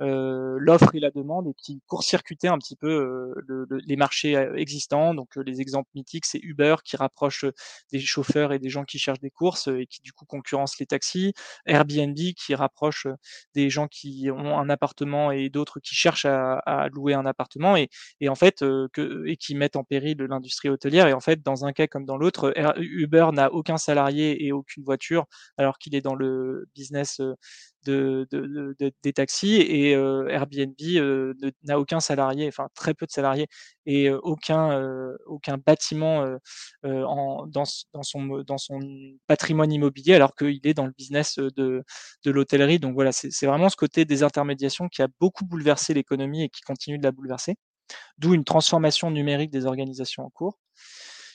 [0.00, 5.14] l'offre et la demande et qui court-circuitait un petit peu le, le, les marchés existants.
[5.14, 7.44] Donc les exemples mythiques, c'est Uber qui rapproche
[7.92, 10.86] des chauffeurs et des gens qui cherchent des courses et qui du coup concurrence les
[10.86, 11.34] taxis,
[11.66, 13.06] Airbnb qui rapproche
[13.54, 17.76] des gens qui ont un appartement et d'autres qui cherchent à, à, louer un appartement
[17.76, 17.88] et,
[18.20, 21.06] et en fait que, et qui mettent en péril l'industrie hôtelière.
[21.06, 24.82] Et en fait, dans un cas comme dans l'autre, Uber n'a aucun salarié et aucune
[24.84, 25.26] voiture
[25.56, 27.20] alors qu'il est dans le business
[27.84, 33.06] de, de, de, des taxis et euh, Airbnb euh, n'a aucun salarié, enfin très peu
[33.06, 33.48] de salariés
[33.86, 34.80] et euh, aucun,
[35.26, 36.36] aucun bâtiment
[36.84, 38.80] en, dans, dans, son, dans son
[39.26, 41.82] patrimoine immobilier alors qu'il est dans le business de,
[42.24, 42.78] de l'hôtellerie.
[42.78, 46.62] Donc voilà, c'est vraiment ce côté des intermédiations qui a beaucoup bouleversé l'économie et qui
[46.62, 47.56] continue de la bouleverser,
[48.18, 50.58] d'où une transformation numérique des organisations en cours.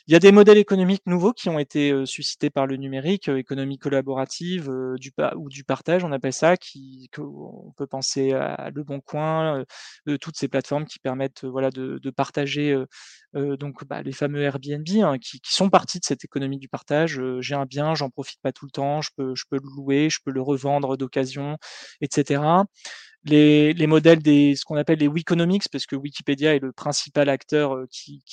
[0.09, 3.27] Il y a des modèles économiques nouveaux qui ont été euh, suscités par le numérique,
[3.27, 8.31] euh, économie collaborative euh, du, ou du partage, on appelle ça, qui, on peut penser
[8.31, 9.65] à Le Bon Coin,
[10.21, 12.75] toutes ces plateformes qui permettent voilà, de, de partager
[13.33, 17.21] donc bah, les fameux Airbnb hein, qui, qui, sont partis de cette économie du partage.
[17.39, 20.09] J'ai un bien, j'en profite pas tout le temps, je peux, je peux le louer,
[20.09, 21.57] je peux le revendre d'occasion,
[22.01, 22.63] etc
[23.25, 27.29] les, les, modèles des ce qu'on appelle les Wikinomics, parce que Wikipédia est le principal
[27.29, 28.23] acteur euh, qui,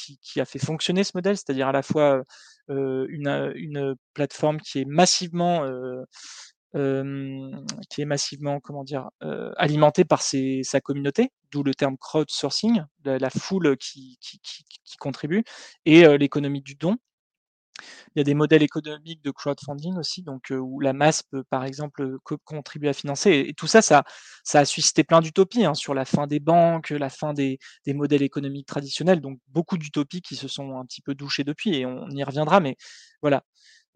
[0.40, 2.22] a fait fonctionner ce modèle, c'est-à-dire à la fois
[2.70, 6.04] euh, une, plateforme qui est massivement euh,
[9.56, 14.18] alimentée par sa communauté, d'où le terme crowdsourcing, la, foule qui,
[14.98, 15.44] contribue,
[15.84, 16.96] et l'économie du don,
[18.14, 21.64] il y a des modèles économiques de crowdfunding aussi, donc où la masse peut, par
[21.64, 23.44] exemple, contribuer à financer.
[23.48, 24.04] Et, tout ça, ça,
[24.44, 28.22] ça a suscité plein d'utopies hein, sur la fin des banques, la fin des, modèles
[28.22, 29.20] économiques traditionnels.
[29.20, 32.60] Donc beaucoup d'utopies qui se sont un petit peu douchées depuis, et on y reviendra.
[32.60, 32.76] Mais
[33.22, 33.42] voilà,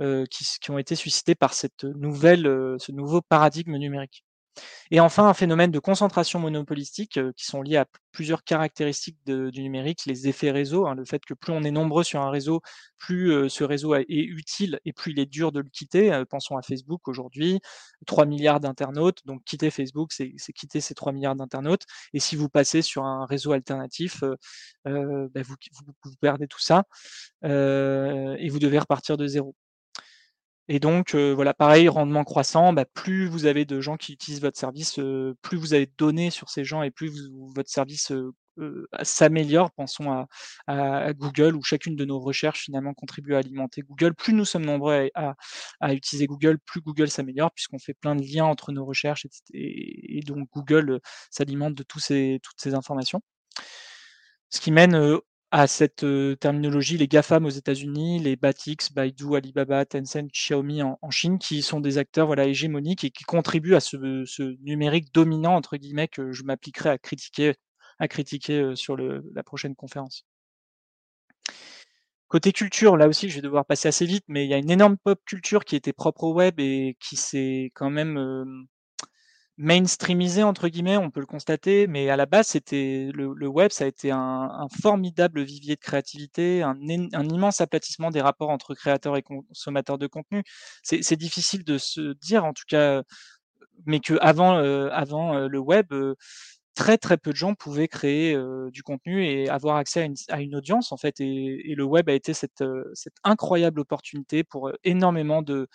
[0.00, 4.24] euh, qui, qui, ont été suscitées par cette nouvelle, ce nouveau paradigme numérique.
[4.90, 10.06] Et enfin, un phénomène de concentration monopolistique qui sont liés à plusieurs caractéristiques du numérique,
[10.06, 12.62] les effets réseau, hein, le fait que plus on est nombreux sur un réseau,
[12.96, 16.22] plus ce réseau est utile et plus il est dur de le quitter.
[16.28, 17.60] pensons à Facebook aujourd'hui,
[18.06, 21.84] 3 milliards d'internautes, donc quitter Facebook, c'est quitter ces 3 milliards d'internautes.
[22.14, 24.22] Et si vous passez sur un réseau alternatif,
[24.84, 25.56] bah, vous,
[26.20, 26.84] perdez tout ça
[27.44, 29.54] et vous devez repartir de zéro.
[30.68, 34.58] Et donc, voilà, pareil, rendement croissant, bah, plus vous avez de gens qui utilisent votre
[34.58, 35.00] service,
[35.42, 38.12] plus vous avez de données sur ces gens et plus votre service
[39.02, 39.70] s'améliore.
[39.72, 40.26] Pensons
[40.66, 44.14] à, Google, où chacune de nos recherches finalement contribue à alimenter Google.
[44.14, 48.44] Plus nous sommes nombreux à, utiliser Google, plus Google s'améliore, puisqu'on fait plein de liens
[48.44, 51.00] entre nos recherches, et, donc Google
[51.30, 53.20] s'alimente de toutes ces informations.
[54.50, 55.18] Ce qui mène
[55.50, 56.04] à cette
[56.40, 61.80] terminologie, les GAFAM aux États-Unis, les Batix, Baidu, Alibaba, Tencent, Xiaomi en, Chine, qui sont
[61.80, 63.96] des acteurs voilà, hégémoniques et qui contribuent à ce,
[64.62, 67.54] numérique dominant, entre guillemets, que je m'appliquerai à critiquer,
[67.98, 70.26] à critiquer sur la prochaine conférence.
[72.28, 74.70] Côté culture, là aussi, je vais devoir passer assez vite, mais il y a une
[74.70, 78.66] énorme pop culture qui était propre au web et qui s'est quand même
[79.58, 83.84] mainstreamisé entre guillemets, on peut le constater, mais à la base, c'était le, web, ça
[83.84, 89.22] a été un, formidable vivier de créativité, un, immense aplatissement des rapports entre créateurs et
[89.22, 90.42] consommateurs de contenu.
[90.82, 93.02] C'est difficile de se dire, en tout cas,
[93.86, 96.14] mais que avant, euh, avant euh, le web, euh,
[96.78, 98.38] très très peu de gens pouvaient créer
[98.70, 101.20] du contenu et avoir accès à une, audience en fait.
[101.20, 102.62] Et, le web a été cette,
[103.24, 105.68] incroyable opportunité pour énormément de,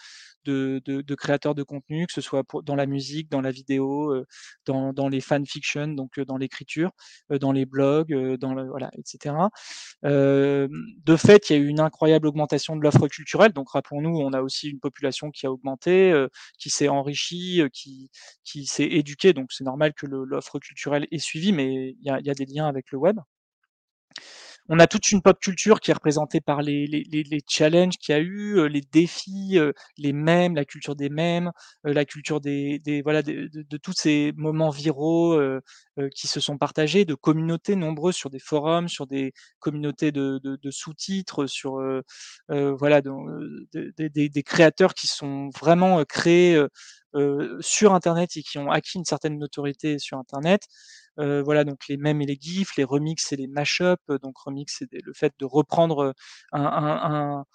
[1.18, 4.16] créateurs de contenu, que ce soit dans la musique, dans la vidéo,
[4.66, 6.92] dans, les fanfictions, donc dans l'écriture,
[7.30, 9.36] dans les blogs, dans le, voilà, etc.
[10.04, 13.52] de fait, il y a eu une incroyable augmentation de l'offre culturelle.
[13.52, 16.14] Donc rappelons-nous, on a aussi une population qui a augmenté,
[16.58, 18.10] qui s'est enrichie, qui,
[18.46, 19.34] qui s'est éduquée.
[19.34, 22.92] Donc c'est normal que l'offre culturelle ait suivi, mais il y a, des liens avec
[22.92, 23.20] le web.
[24.70, 28.18] On a toute une pop culture qui est représentée par les, les, challenges qu'il y
[28.18, 31.52] a eu, euh, les défis, euh, les mèmes, la culture des mèmes,
[31.86, 35.38] euh, la culture des, voilà de, tous ces moments viraux
[36.16, 40.72] qui se sont partagés, de communautés nombreuses sur des forums, sur des communautés de, de
[40.72, 41.82] sous-titres, sur
[42.48, 46.58] voilà des, créateurs qui sont vraiment créés
[47.60, 50.68] sur Internet et qui ont acquis une certaine notoriété sur Internet.
[51.20, 54.02] Euh, voilà, donc les mèmes et les gifs, les remix et les mashups.
[54.22, 56.14] Donc remix, c'est le fait de reprendre
[56.52, 57.46] un,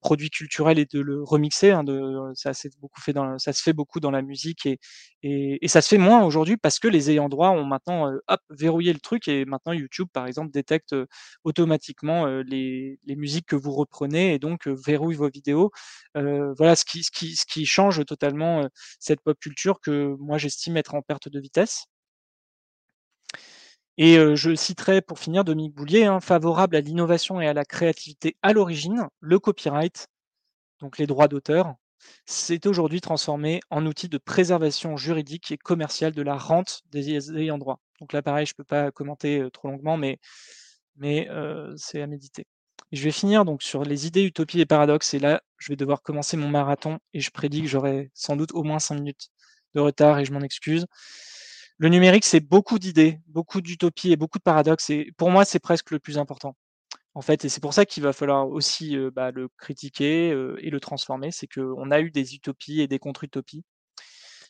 [0.00, 1.70] produit culturel et de le remixer.
[1.72, 4.78] Hein, de, ça, beaucoup fait dans, ça se fait beaucoup dans la musique et,
[5.22, 8.92] et, ça se fait moins aujourd'hui parce que les ayants droit ont maintenant hop, verrouillé
[8.92, 10.94] le truc et maintenant YouTube, par exemple, détecte
[11.44, 15.70] automatiquement les, les, musiques que vous reprenez et donc verrouille vos vidéos.
[16.14, 18.68] voilà ce qui, ce, qui, ce qui change totalement
[19.00, 21.86] cette pop culture que moi j'estime être en perte de vitesse.
[23.96, 28.36] Et je citerai pour finir Dominique Boulier, hein, favorable à l'innovation et à la créativité
[28.42, 30.08] à l'origine, le copyright,
[30.80, 31.74] donc les droits d'auteur,
[32.26, 37.58] s'est aujourd'hui transformé en outil de préservation juridique et commerciale de la rente des ayants
[37.58, 37.80] droit.
[38.00, 40.18] Donc là, pareil, je ne peux pas commenter trop longuement, mais,
[40.96, 41.28] mais
[41.76, 42.46] c'est à méditer.
[42.94, 45.14] Je vais finir donc sur les idées, utopies et paradoxes.
[45.14, 48.52] Et là, je vais devoir commencer mon marathon et je prédis que j'aurai sans doute
[48.52, 49.28] au moins 5 minutes
[49.74, 50.86] de retard et je m'en excuse
[51.78, 54.90] le numérique, c'est beaucoup d'idées, beaucoup d'utopies et beaucoup de paradoxes.
[54.90, 56.56] Et pour moi, c'est presque le plus important.
[57.14, 60.28] En fait, et c'est pour ça qu'il va falloir aussi bah, le critiquer
[60.58, 61.30] et le transformer.
[61.30, 63.64] C'est qu'on a eu des utopies et des contre-utopies.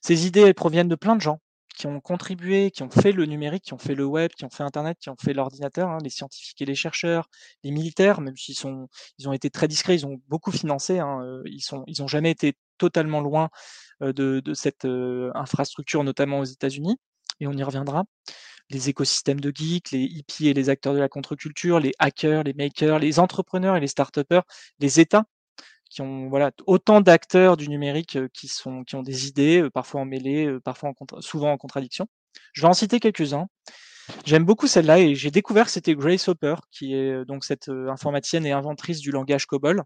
[0.03, 1.41] Ces idées, elles proviennent de plein de gens
[1.75, 4.51] qui ont contribué, qui ont fait le numérique, qui ont fait le web, qui ont
[4.51, 7.29] fait Internet, qui ont fait l'ordinateur, hein, les scientifiques et les chercheurs,
[7.63, 11.43] les militaires, même s'ils sont, ils ont été très discrets, ils ont beaucoup financé, hein,
[11.45, 13.51] ils sont, ont jamais été totalement loin
[14.01, 14.87] de, de, cette
[15.35, 16.97] infrastructure, notamment aux États-Unis
[17.41, 18.05] et on y reviendra.
[18.71, 22.55] Les écosystèmes de geeks, les hippies et les acteurs de la contre-culture, les hackers, les
[22.55, 24.19] makers, les entrepreneurs et les start
[24.79, 25.25] les États
[25.95, 30.59] qui ont voilà autant d'acteurs du numérique qui sont qui ont des idées, parfois emmêlées,
[30.65, 32.09] parfois en souvent en contradiction.
[32.53, 33.47] Je vais en citer quelques-uns.
[34.27, 38.45] J'aime beaucoup celle-là et j'ai découvert que c'était Grace Hopper, qui est donc cette informaticienne
[38.45, 39.83] et inventrice du langage COBOL.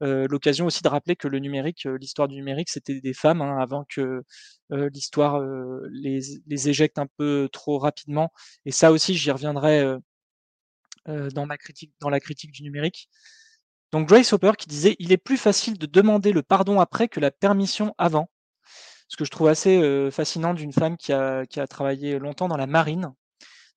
[0.00, 3.84] L'occasion aussi de rappeler que le numérique, l'histoire du numérique, c'était des femmes hein, avant
[3.88, 4.24] que
[4.70, 5.40] l'histoire
[5.90, 8.32] les, les, éjecte un peu trop rapidement.
[8.66, 9.96] Et ça aussi, j'y reviendrai
[11.06, 13.08] dans ma critique, dans la critique du numérique.
[13.92, 17.20] Donc Grace Hopper qui disait il est plus facile de demander le pardon après que
[17.20, 18.28] la permission avant.
[19.08, 22.56] Ce que je trouve assez fascinant d'une femme qui a, qui a travaillé longtemps dans
[22.56, 23.12] la marine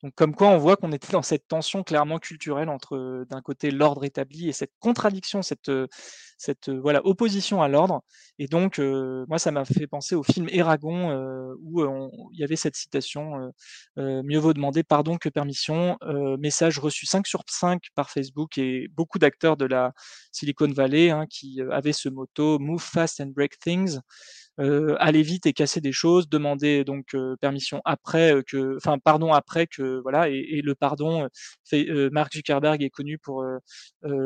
[0.05, 3.41] Donc comme quoi on voit qu'on était dans cette tension clairement culturelle entre, heu, d'un
[3.41, 5.87] côté l'ordre établi et cette contradiction, cette, heu,
[6.37, 8.03] cette, heu, voilà opposition à l'ordre.
[8.37, 11.81] Et donc moi ça m'a fait penser au film Eragon, où,
[12.33, 13.51] il y avait cette citation,
[13.97, 15.97] «Mieux vaut demander pardon que permission»,
[16.39, 19.93] message reçu 5 sur 5 par Facebook et beaucoup d'acteurs de la
[20.31, 23.99] Silicon Valley, hein, qui, avaient ce motto: «Move fast and break things»,
[24.59, 29.67] heu, aller vite et casser des choses, demander donc permission après, que enfin pardon après
[29.67, 31.27] que voilà et le pardon,
[31.63, 33.45] fait Mark Zuckerberg est connu pour,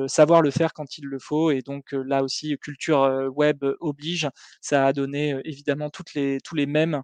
[0.07, 4.29] savoir le faire quand il le faut et donc là aussi culture, web oblige.
[4.61, 7.01] Ça a donné, évidemment toutes les tous les mèmes,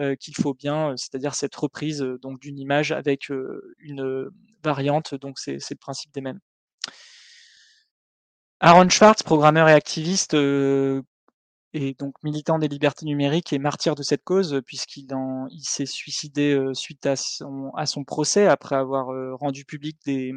[0.00, 3.30] heu, qu'il faut bien, c'est-à-dire cette reprise, donc d'une image avec,
[3.78, 4.28] une,
[4.62, 6.40] variante donc c'est le principe des mèmes.
[8.60, 10.34] Aaron Swartz, programmeur et activiste,
[11.74, 15.06] et donc militant des libertés numériques et martyr de cette cause, heu, puisqu'il
[15.50, 19.98] il s'est suicidé, heu, suite à son à son procès après avoir, heu, rendu public
[20.06, 20.32] des,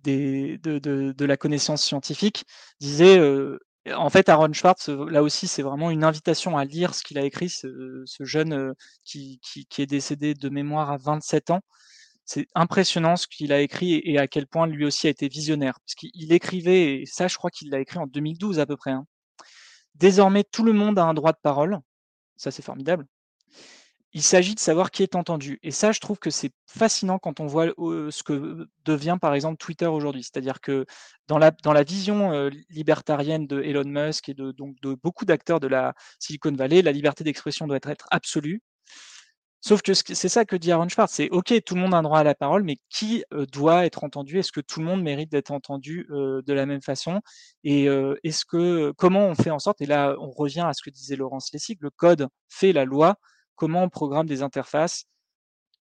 [0.00, 2.44] des de de de la connaissance scientifique,
[2.80, 3.58] disait, heu
[3.94, 7.18] en fait Aaron Swartz, heu, là aussi c'est vraiment une invitation à lire ce qu'il
[7.18, 8.74] a écrit ce ce jeune, heu,
[9.04, 11.60] qui qui qui est décédé de mémoire à 27 ans.
[12.26, 15.78] C'est impressionnant ce qu'il a écrit et à quel point lui aussi a été visionnaire.
[15.86, 18.76] Parce qu'il il écrivait et ça je crois qu'il l'a écrit en 2012 à peu
[18.76, 19.06] près, hein.
[19.94, 21.80] Désormais tout le monde a un droit de parole,
[22.36, 23.06] ça c'est formidable.
[24.14, 27.40] Il s'agit de savoir qui est entendu et ça je trouve que c'est fascinant quand
[27.40, 30.22] on voit, ce que devient par exemple Twitter aujourd'hui.
[30.22, 30.86] C'est-à-dire que
[31.26, 35.94] dans la vision, libertarienne de Elon Musk et de donc de beaucoup d'acteurs de la
[36.18, 38.62] Silicon Valley, la liberté d'expression doit être absolue.
[39.62, 42.02] Sauf que c'est ça que dit Aaron Swartz, c'est OK, tout le monde a un
[42.02, 44.38] droit à la parole, mais qui, heu, doit être entendu?
[44.38, 47.20] Est-ce que tout le monde mérite d'être entendu, heu, de la même façon?
[47.64, 50.82] Et heu, est-ce que comment on fait en sorte et là on revient à ce
[50.82, 53.16] que disait Laurence Lessig, le code fait la loi.
[53.56, 55.06] Comment on programme des interfaces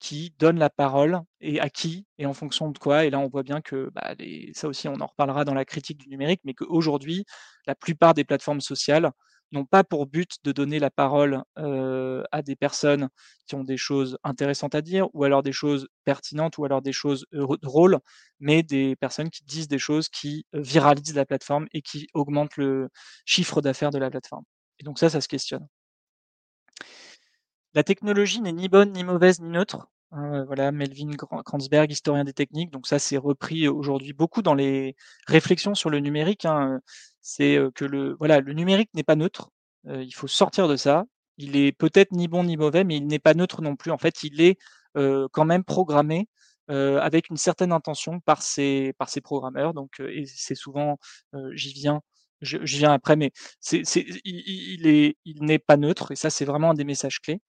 [0.00, 3.04] qui donnent la parole et à qui et en fonction de quoi?
[3.06, 4.14] Et là on voit bien que, bah,
[4.54, 7.24] ça aussi on en reparlera dans la critique du numérique, mais qu'aujourd'hui
[7.66, 9.10] la plupart des plateformes sociales
[9.52, 13.08] n'ont pas pour but de donner la parole, à des personnes
[13.46, 16.92] qui ont des choses intéressantes à dire ou alors des choses pertinentes ou alors des
[16.92, 17.26] choses
[17.62, 17.98] drôles,
[18.40, 22.88] mais des personnes qui disent des choses qui, viralisent la plateforme et qui augmentent le
[23.24, 24.44] chiffre d'affaires de la plateforme.
[24.78, 25.66] Et donc ça, ça se questionne.
[27.74, 29.86] La technologie n'est ni bonne, ni mauvaise, ni neutre.
[30.14, 34.54] Heu, voilà, Melvin Kran Kranzberg, historien des techniques, donc ça c'est repris aujourd'hui beaucoup dans
[34.54, 34.94] les
[35.26, 36.80] réflexions sur le numérique, hein,
[37.26, 39.50] c'est, que le voilà, le numérique n'est pas neutre,
[39.86, 41.04] il faut sortir de ça.
[41.38, 43.90] Il est peut-être ni bon ni mauvais, mais il n'est pas neutre non plus.
[43.90, 44.58] En fait, il est,
[44.94, 46.28] quand même programmé,
[46.68, 50.98] avec une certaine intention par ses par programmeurs donc et c'est souvent,
[51.52, 52.00] j'y viens
[52.42, 56.44] j'y viens après, mais c'est c'est il est il n'est pas neutre et ça c'est
[56.44, 57.40] vraiment un des messages clés.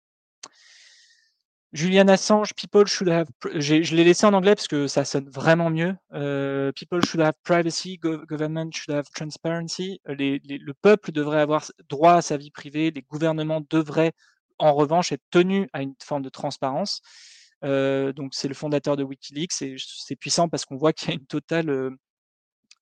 [1.77, 3.27] Julian Assange, people should have
[3.59, 7.33] je l'ai laissé en anglais parce que ça sonne vraiment mieux, heu, people should have
[7.43, 9.99] privacy, gov government should have transparency.
[10.07, 14.13] Les le peuple devrait avoir droit à sa vie privée, les gouvernements devraient
[14.57, 17.01] en revanche être tenus à une forme de transparence.
[17.63, 21.11] Heu, donc c'est le fondateur de WikiLeaks et c'est puissant parce qu'on voit qu'il y
[21.11, 21.91] a une totale,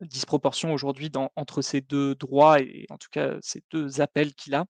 [0.01, 4.65] disproportion aujourd'hui entre ces 2 droits et en tout cas ces 2 appels qu'il a.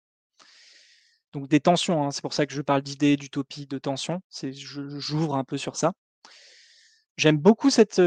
[1.36, 5.36] Donc des tensions, hein, c'est pour ça que je parle d'idées, d'utopie, de tensions, j'ouvre
[5.36, 5.92] un peu sur ça.
[7.18, 8.02] J'aime beaucoup cette,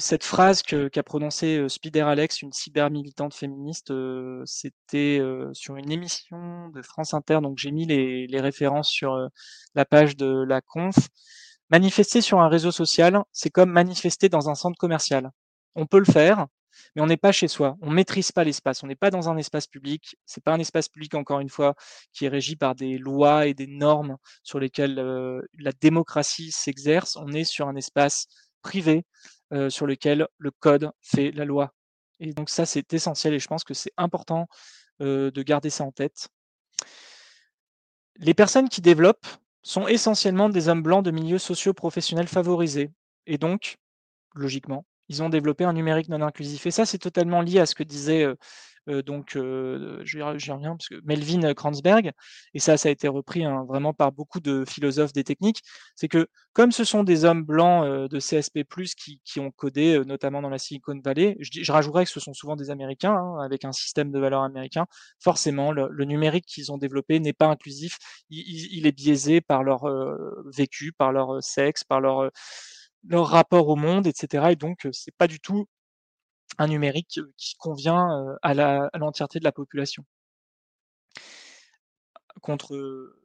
[0.00, 5.20] cette phrase qu'a prononcée, heu, Spider Alex, une cyber militante féministe, heu, c'était,
[5.52, 9.28] sur une émission de France Inter, donc j'ai mis les références sur,
[9.76, 10.96] la page de la conf.
[11.70, 15.30] Manifester sur un réseau social, c'est comme manifester dans un centre commercial.
[15.76, 16.46] On peut le faire,
[16.96, 17.76] mais on n'est pas chez soi.
[17.82, 18.82] On maîtrise pas l'espace.
[18.82, 20.16] On n'est pas dans un espace public.
[20.26, 21.74] C'est pas un espace public, encore une fois,
[22.12, 27.16] qui est régi par des lois et des normes sur lesquelles, heu, la démocratie s'exerce.
[27.16, 28.26] On est sur un espace
[28.62, 29.04] privé,
[29.52, 31.74] heu, sur lequel le code fait la loi.
[32.20, 34.46] Et donc ça, c'est essentiel et je pense que c'est important,
[35.02, 36.28] heu, de garder ça en tête.
[38.18, 39.26] Les personnes qui développent
[39.62, 42.90] sont essentiellement des hommes blancs de milieux socio-professionnels favorisés
[43.26, 43.76] et donc,
[44.34, 47.74] logiquement, ils ont développé un numérique non inclusif et ça, c'est totalement lié à ce
[47.74, 48.36] que disait, heu
[48.88, 52.12] heu, donc heu, j'y re j'y reviens parce que Melvin Kranzberg
[52.54, 55.62] et ça, ça a été repris, hein, vraiment par beaucoup de philosophes des techniques.
[55.96, 58.64] C'est que comme ce sont des hommes blancs, heu, de CSP+
[58.96, 62.20] qui qui ont codé, heu, notamment dans la Silicon Valley, je je rajouterais que ce
[62.20, 64.86] sont souvent des américains, hein, avec un système de valeurs américain.
[65.20, 67.96] Forcément, le le numérique qu'ils ont développé n'est pas inclusif.
[68.30, 72.30] I i il est biaisé par leur, heu, vécu, par leur, sexe, par leur,
[73.06, 75.66] leur rapport au monde et cetera et donc c'est pas du tout
[76.58, 78.54] un numérique, qui convient, à
[78.98, 80.04] l'entièreté de la population.
[82.42, 83.16] Contre,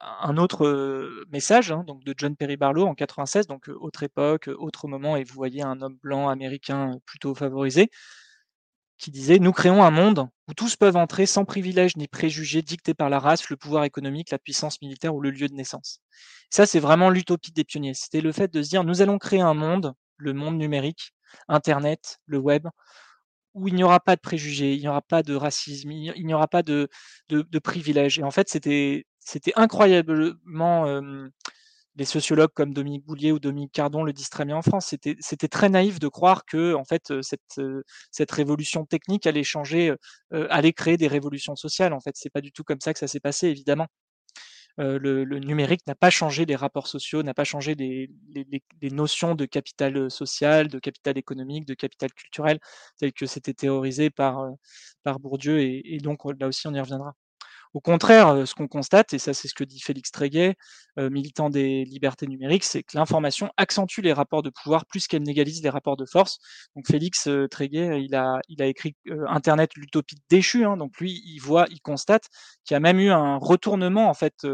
[0.00, 4.88] un autre message hein, donc de John Perry Barlow en 96, donc autre époque, autre
[4.88, 7.90] moment, et vous voyez un homme blanc américain plutôt favorisé,
[8.98, 12.94] qui disait Nous créons un monde où tous peuvent entrer sans privilèges ni préjugés dictés
[12.94, 16.00] par la race, le pouvoir économique, la puissance militaire ou le lieu de naissance.
[16.50, 17.94] Ça, c'est vraiment l'utopie des pionniers.
[17.94, 21.12] C'était le fait de se dire Nous allons créer un monde, le monde numérique,
[21.48, 22.68] Internet, le web,
[23.54, 26.34] où il n'y aura pas de préjugés, il n'y aura pas de racisme, il n'y
[26.34, 26.88] aura pas de,
[27.30, 28.18] de, privilèges.
[28.18, 30.86] Et en fait, c'était, c'était incroyablement.
[31.96, 34.86] Les sociologues comme Dominique Boulier ou Dominique Cardon le disent très bien en France.
[34.86, 37.60] C'était, très naïf de croire que en fait cette,
[38.10, 39.94] cette révolution technique allait changer,
[40.30, 41.92] allait créer des révolutions sociales.
[41.92, 43.86] En fait, c'est pas du tout comme ça que ça s'est passé, évidemment.
[44.78, 48.10] Euh, le, numérique n'a pas changé les rapports sociaux, n'a pas changé les,
[48.90, 52.58] notions de capital euh, social, de capital économique, de capital culturel,
[52.98, 54.50] tel que c'était théorisé par, euh,
[55.02, 57.14] par Bourdieu, et, donc là aussi on y reviendra.
[57.76, 60.56] Au contraire, ce qu'on constate, et ça c'est ce que dit Félix Tréguet,
[60.96, 65.62] militant des libertés numériques, c'est que l'information accentue les rapports de pouvoir plus qu'elle négalise
[65.62, 66.38] les rapports de force.
[66.74, 68.96] Donc Félix Tréguet, il a, écrit
[69.28, 70.64] Internet, l'utopie déchue.
[70.64, 72.30] Hein, donc lui, il voit, il constate
[72.64, 74.46] qu'il y a même eu un retournement en fait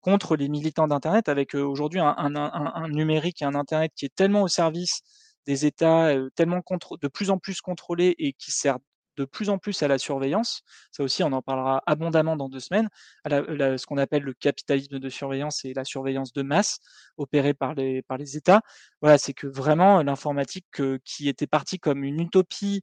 [0.00, 4.48] contre les militants d'Internet, avec aujourd'hui un, numérique et un Internet qui est tellement au
[4.48, 5.02] service
[5.46, 6.60] des États, tellement
[7.00, 8.78] de plus en plus contrôlés et qui sert
[9.16, 10.62] de plus en plus à la surveillance.
[10.90, 12.88] Ça aussi, on en parlera abondamment dans deux semaines.
[13.24, 16.78] À ce qu'on appelle le capitalisme de surveillance et la surveillance de masse
[17.16, 18.02] opérée par les,
[18.36, 18.62] États.
[19.00, 20.66] Voilà, c'est que vraiment l'informatique
[21.04, 22.82] qui était partie comme une utopie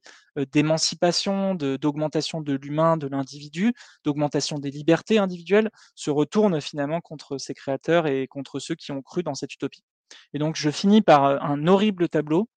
[0.52, 3.72] d'émancipation, d'augmentation de l'humain, de l'individu,
[4.04, 9.02] d'augmentation des libertés individuelles, se retourne finalement contre ses créateurs et contre ceux qui ont
[9.02, 9.82] cru dans cette utopie.
[10.34, 12.48] Et donc, je finis par un horrible tableau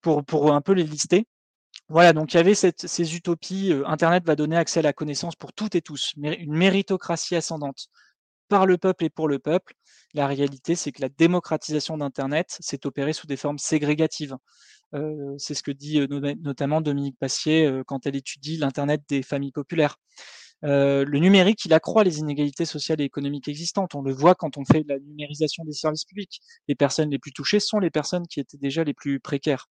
[0.00, 1.26] pour, pour un peu les lister.
[1.92, 3.74] Voilà, donc il y avait ces utopies.
[3.84, 7.88] Internet va donner accès à la connaissance pour toutes et tous, une méritocratie ascendante
[8.48, 9.74] par le peuple et pour le peuple.
[10.14, 14.36] La réalité, c'est que la démocratisation d'Internet s'est opérée sous des formes ségrégatives.
[15.38, 16.00] c'est ce que dit
[16.42, 19.98] notamment Dominique Passier quand elle étudie l'Internet des familles populaires.
[20.62, 23.94] le numérique, il accroît les inégalités sociales et économiques existantes.
[23.94, 26.40] On le voit quand on fait la numérisation des services publics.
[26.68, 29.68] Les personnes les plus touchées sont les personnes qui étaient déjà les plus précaires.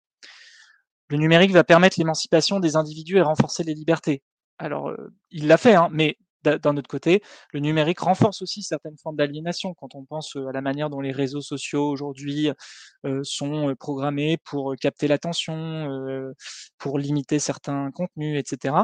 [1.09, 4.21] Le numérique va permettre l'émancipation des individus et renforcer les libertés.
[4.59, 8.97] Alors, euh, il l'a fait, hein, mais d'un autre côté, le numérique renforce aussi certaines
[8.97, 12.49] formes d'aliénation quand on pense euh, à la manière dont les réseaux sociaux aujourd'hui
[13.05, 16.33] euh, sont programmés pour capter l'attention,
[16.77, 18.75] pour limiter certains contenus, etc.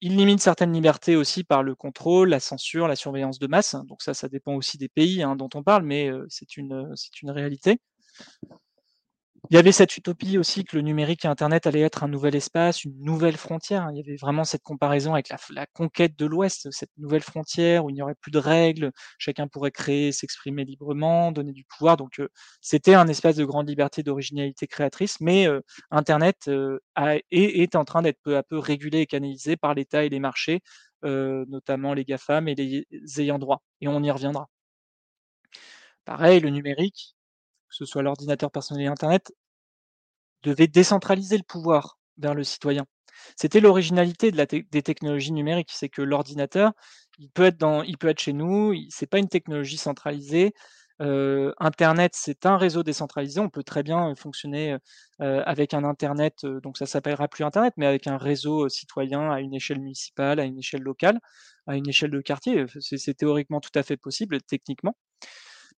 [0.00, 3.76] Il limite certaines libertés aussi par le contrôle, la censure, la surveillance de masse.
[3.86, 7.30] Donc ça, ça dépend aussi des pays hein, dont on parle, mais c'est une, une
[7.30, 7.78] réalité.
[9.50, 12.34] Il y avait cette utopie aussi que le numérique et Internet allaient être un nouvel
[12.34, 13.88] espace, une nouvelle frontière.
[13.92, 17.90] Il y avait vraiment cette comparaison avec la, conquête de l'Ouest, cette nouvelle frontière où
[17.90, 21.98] il n'y aurait plus de règles, chacun pourrait créer, s'exprimer librement, donner du pouvoir.
[21.98, 22.22] Donc
[22.62, 25.46] c'était un espace de grande liberté, d'originalité créatrice, mais
[25.90, 26.50] Internet
[27.30, 30.60] est, en train d'être peu à peu régulé et canalisé par l'État et les marchés,
[31.02, 32.86] notamment les GAFAM et les
[33.20, 33.62] ayants droit.
[33.82, 34.48] Et on y reviendra.
[36.06, 37.14] Pareil, le numérique,
[37.78, 39.32] que ce soit l'ordinateur personnel et Internet,
[40.42, 42.84] devait décentraliser le pouvoir vers le citoyen.
[43.36, 46.72] C'était l'originalité de des technologies numériques, c'est que l'ordinateur,
[47.18, 50.52] il peut être chez nous, c'est pas une technologie centralisée.
[51.00, 53.40] Internet, c'est un réseau décentralisé.
[53.40, 54.76] On peut très bien fonctionner
[55.18, 59.54] avec un Internet, donc ça s'appellera plus Internet, mais avec un réseau citoyen à une
[59.54, 61.18] échelle municipale, à une échelle locale,
[61.66, 62.66] à une échelle de quartier.
[62.80, 64.96] C'est théoriquement tout à fait possible, techniquement.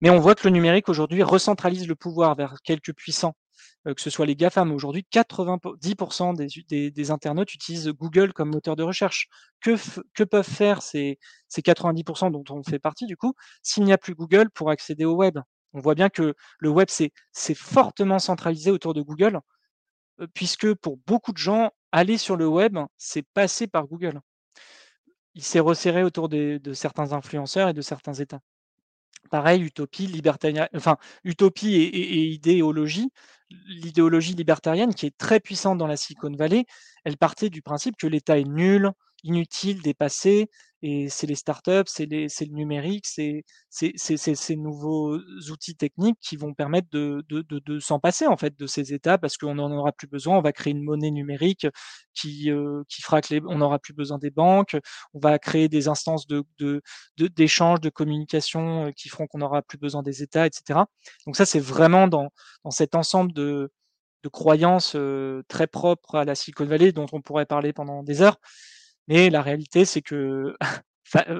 [0.01, 3.35] Mais on voit que le numérique aujourd'hui recentralise le pouvoir vers quelques puissants,
[3.87, 4.73] euh, que ce soit les GAFAM.
[4.73, 9.29] Aujourd'hui, 90% des, internautes utilisent Google comme moteur de recherche.
[9.61, 11.19] Que, peuvent faire ces,
[11.49, 15.05] ces 90% dont on fait partie du coup s'il n'y a plus Google pour accéder
[15.05, 15.39] au web?
[15.73, 19.41] On voit bien que le web, c'est fortement centralisé autour de Google,
[20.21, 24.21] euh, puisque pour beaucoup de gens, aller sur le web, c'est passer par Google.
[25.35, 28.41] Il s'est resserré autour de certains influenceurs et de certains États.
[29.31, 33.11] Pareil, utopie, libertarienne, enfin, utopie et, idéologie.
[33.69, 36.65] L'idéologie libertarienne, qui est très puissante dans la Silicon Valley,
[37.05, 38.91] elle partait du principe que l'État est nul,
[39.27, 40.49] inutile, dépassé,
[40.83, 45.19] et c'est les startups, c'est le numérique, c'est ces nouveaux
[45.51, 49.55] outils techniques qui vont permettre de, s'en passer en fait de ces états parce qu'on
[49.55, 50.39] n'en aura plus besoin.
[50.39, 51.67] On va créer une monnaie numérique
[52.15, 54.77] qui, euh, qui fera que on n'aura plus besoin des banques.
[55.15, 56.45] On va créer des instances de,
[57.19, 60.81] d'échange, de, communication euh, qui feront qu'on n'aura plus besoin des États, etc.
[61.27, 62.29] Donc ça, c'est vraiment dans,
[62.65, 63.71] dans cet ensemble de,
[64.33, 68.39] croyances euh, très propres à la Silicon Valley dont on pourrait parler pendant des heures.
[69.09, 70.57] Mais la réalité, c'est que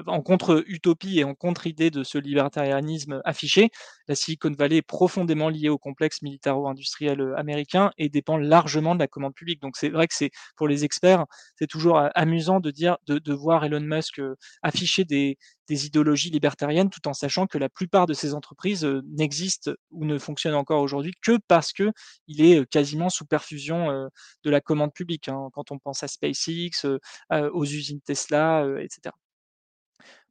[0.07, 3.69] en contre-utopie et en contre-idée de ce libertarianisme affiché,
[4.07, 9.07] la Silicon Valley est profondément liée au complexe militaro-industriel américain et dépend largement de la
[9.07, 9.61] commande publique.
[9.61, 11.25] Donc c'est vrai que c'est pour les experts,
[11.57, 14.21] c'est toujours amusant de dire de, de voir Elon Musk
[14.61, 15.37] afficher des,
[15.67, 20.17] des idéologies libertariennes tout en sachant que la plupart de ces entreprises n'existent ou ne
[20.17, 21.91] fonctionnent encore aujourd'hui que parce que
[22.27, 24.09] il est quasiment sous perfusion
[24.43, 25.27] de la commande publique.
[25.27, 26.85] Hein, quand on pense à SpaceX,
[27.31, 29.11] aux usines Tesla, etc.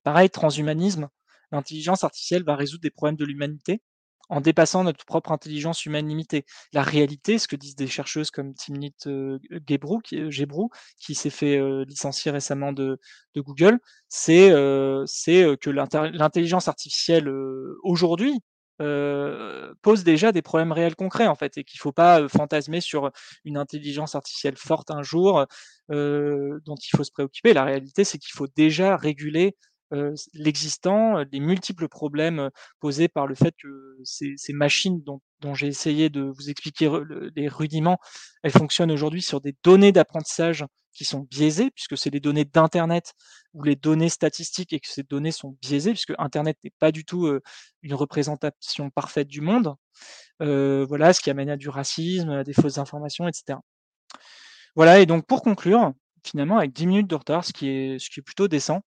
[0.07, 1.09] Pareil, transhumanisme,
[1.50, 3.82] l'intelligence artificielle va résoudre des problèmes de l'humanité
[4.28, 6.44] en dépassant notre propre intelligence humaine limitée.
[6.72, 10.68] La réalité, ce que disent des chercheuses comme Timnit euh, Gebru, qui, euh,
[11.00, 13.00] qui s'est fait euh, licencier récemment de,
[13.34, 15.04] de Google, c'est euh,
[15.61, 17.28] que l'intelligence artificielle
[17.82, 18.38] aujourd'hui
[18.78, 23.11] pose déjà des problèmes réels concrets en fait, et qu'il ne faut pas fantasmer sur
[23.44, 25.46] une intelligence artificielle forte un jour
[25.88, 27.54] dont il faut se préoccuper.
[27.54, 29.57] La réalité, c'est qu'il faut déjà réguler
[30.34, 35.68] l'existant, les multiples problèmes posés par le fait que ces, ces machines dont, dont j'ai
[35.68, 36.91] essayé de vous expliquer
[37.34, 37.99] les rudiments,
[38.43, 43.12] elles fonctionnent aujourd'hui sur des données d'apprentissage qui sont biaisées, puisque c'est les données d'Internet
[43.53, 47.05] ou les données statistiques et que ces données sont biaisées, puisque Internet n'est pas du
[47.05, 47.30] tout
[47.82, 49.74] une représentation parfaite du monde.
[50.43, 53.59] Euh, voilà, ce qui amène à du racisme, à des fausses informations, etc.
[54.74, 55.93] Voilà, et donc pour conclure,
[56.24, 58.82] finalement, avec 10 minutes de retard, ce qui est, ce qui est plutôt décent,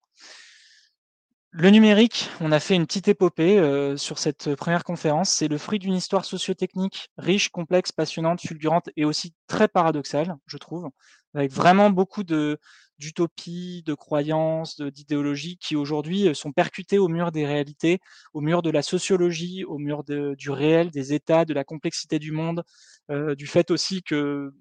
[1.51, 5.31] le numérique, on a fait une petite épopée euh, sur cette première conférence.
[5.31, 10.57] C'est le fruit d'une histoire sociotechnique riche, complexe, passionnante, fulgurante et aussi très paradoxale, je
[10.57, 10.89] trouve,
[11.33, 12.59] avec vraiment beaucoup de
[12.99, 17.99] d'utopies, de croyances, d'idéologies qui aujourd'hui euh, sont percutées au mur des réalités,
[18.33, 22.33] au mur de la sociologie, au mur du réel, des états, de la complexité du
[22.33, 22.63] monde,
[23.09, 24.53] euh, du fait aussi que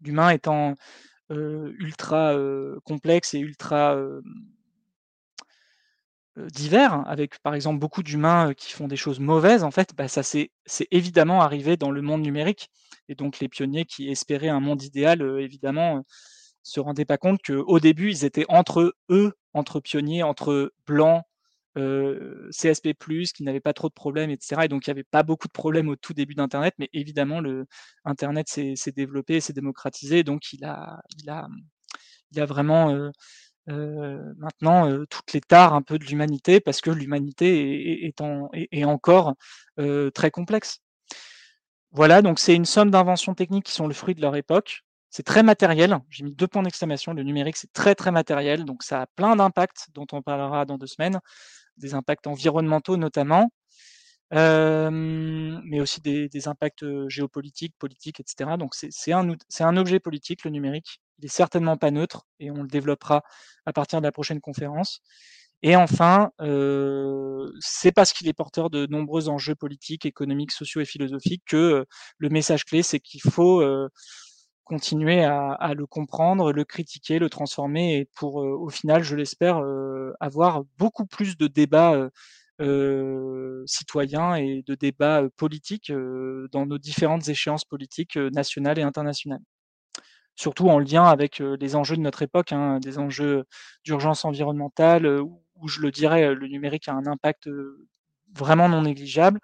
[0.00, 0.74] l'humain étant
[1.30, 2.36] ultra
[2.84, 3.96] complexe et ultra
[6.36, 10.22] divers, avec par exemple beaucoup d'humains qui font des choses mauvaises, en fait, bah, ça
[10.22, 10.50] c'est
[10.90, 12.70] évidemment arrivé dans le monde numérique.
[13.08, 16.04] Et donc les pionniers qui espéraient un monde idéal, évidemment,
[16.62, 21.22] se rendaient pas compte qu'au début, ils étaient entre eux, entre pionniers, entre blancs,
[21.76, 22.94] euh, CSP+,
[23.34, 24.62] qui n'avaient pas trop de problèmes, etc.
[24.64, 27.40] Et donc il n'y avait pas beaucoup de problèmes au tout début d'Internet, mais évidemment,
[27.40, 27.66] le
[28.04, 31.48] Internet s'est développé, s'est démocratisé, donc il a, il a,
[32.32, 33.10] il a vraiment
[33.70, 38.14] euh, maintenant euh, toutes les tares un peu de l'humanité parce que l'humanité est,
[38.72, 39.34] est, encore
[39.78, 40.80] euh, très complexe.
[41.92, 44.82] Voilà, donc c'est une somme d'inventions techniques qui sont le fruit de leur époque.
[45.10, 45.98] C'est très matériel.
[46.10, 47.12] J'ai mis deux points d'exclamation.
[47.12, 50.76] Le numérique, c'est très très matériel, donc ça a plein d'impacts dont on parlera dans
[50.76, 51.20] deux semaines,
[51.76, 53.50] des impacts environnementaux notamment,
[54.34, 58.56] mais aussi des, des, impacts géopolitiques, politiques, etc.
[58.58, 61.00] Donc c'est un, un objet politique, le numérique.
[61.18, 63.22] Il est certainement pas neutre et on le développera
[63.66, 65.00] à partir de la prochaine conférence.
[65.62, 70.84] Et enfin, euh, c'est parce qu'il est porteur de nombreux enjeux politiques, économiques, sociaux et
[70.84, 71.86] philosophiques que
[72.18, 73.88] le message clé, c'est qu'il faut euh,
[74.64, 79.62] continuer à, à, le comprendre, le critiquer, le transformer et pour, au final, je l'espère,
[80.20, 82.10] avoir beaucoup plus de débats
[82.60, 85.92] euh, citoyens et de débats politiques
[86.52, 89.42] dans nos différentes échéances politiques nationales et internationales.
[90.36, 93.44] Surtout en lien avec les enjeux de notre époque, hein, des enjeux
[93.84, 97.48] d'urgence environnementale, où, je le dirais, le numérique a un impact
[98.36, 99.40] vraiment non négligeable.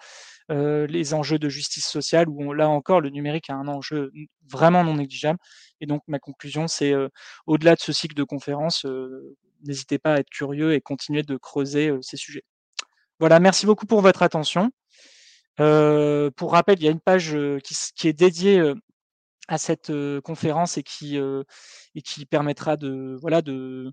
[0.51, 4.11] Euh, les enjeux de justice sociale, où là encore, le numérique a un enjeu
[4.49, 5.39] vraiment non négligeable.
[5.81, 6.93] Et donc, ma conclusion, c'est
[7.47, 8.85] au-delà de ce cycle de conférences,
[9.65, 12.45] n'hésitez pas à être curieux et continuer de creuser ces sujets.
[13.21, 14.71] Voilà, merci beaucoup pour votre attention.
[15.61, 18.75] Euh, pour rappel, il y a une page euh, qui, est dédiée euh,
[19.49, 19.93] à cette
[20.25, 23.93] conférence et qui, et qui permettra de voilà de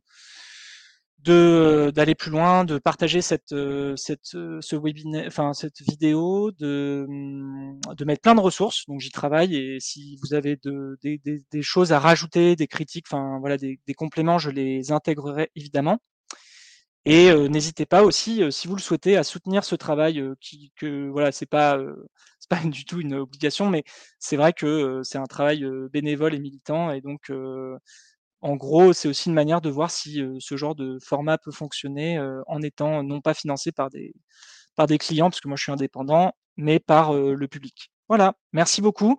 [1.26, 3.54] d'aller plus loin, de partager cette,
[3.98, 8.86] cette ce webinaire, enfin cette vidéo, de, mmh, de mettre plein de ressources.
[8.88, 13.08] Donc j'y travaille et si vous avez de, des, des, choses à rajouter, des critiques,
[13.10, 16.00] enfin voilà des, des compléments, je les intégrerai évidemment.
[17.10, 21.32] Et n'hésitez pas aussi, si vous le souhaitez, à soutenir ce travail qui, que voilà,
[21.32, 21.78] c'est pas
[22.40, 23.84] c'est pas du tout une obligation, mais
[24.20, 27.32] c'est vrai que c'est un travail bénévole et militant, et donc
[28.42, 32.20] en gros, c'est aussi une manière de voir si ce genre de format peut fonctionner
[32.48, 34.14] en étant non pas financé par des
[34.76, 37.92] par des clients, parce que moi je suis indépendant, mais par le public.
[38.10, 39.16] Voilà, merci beaucoup.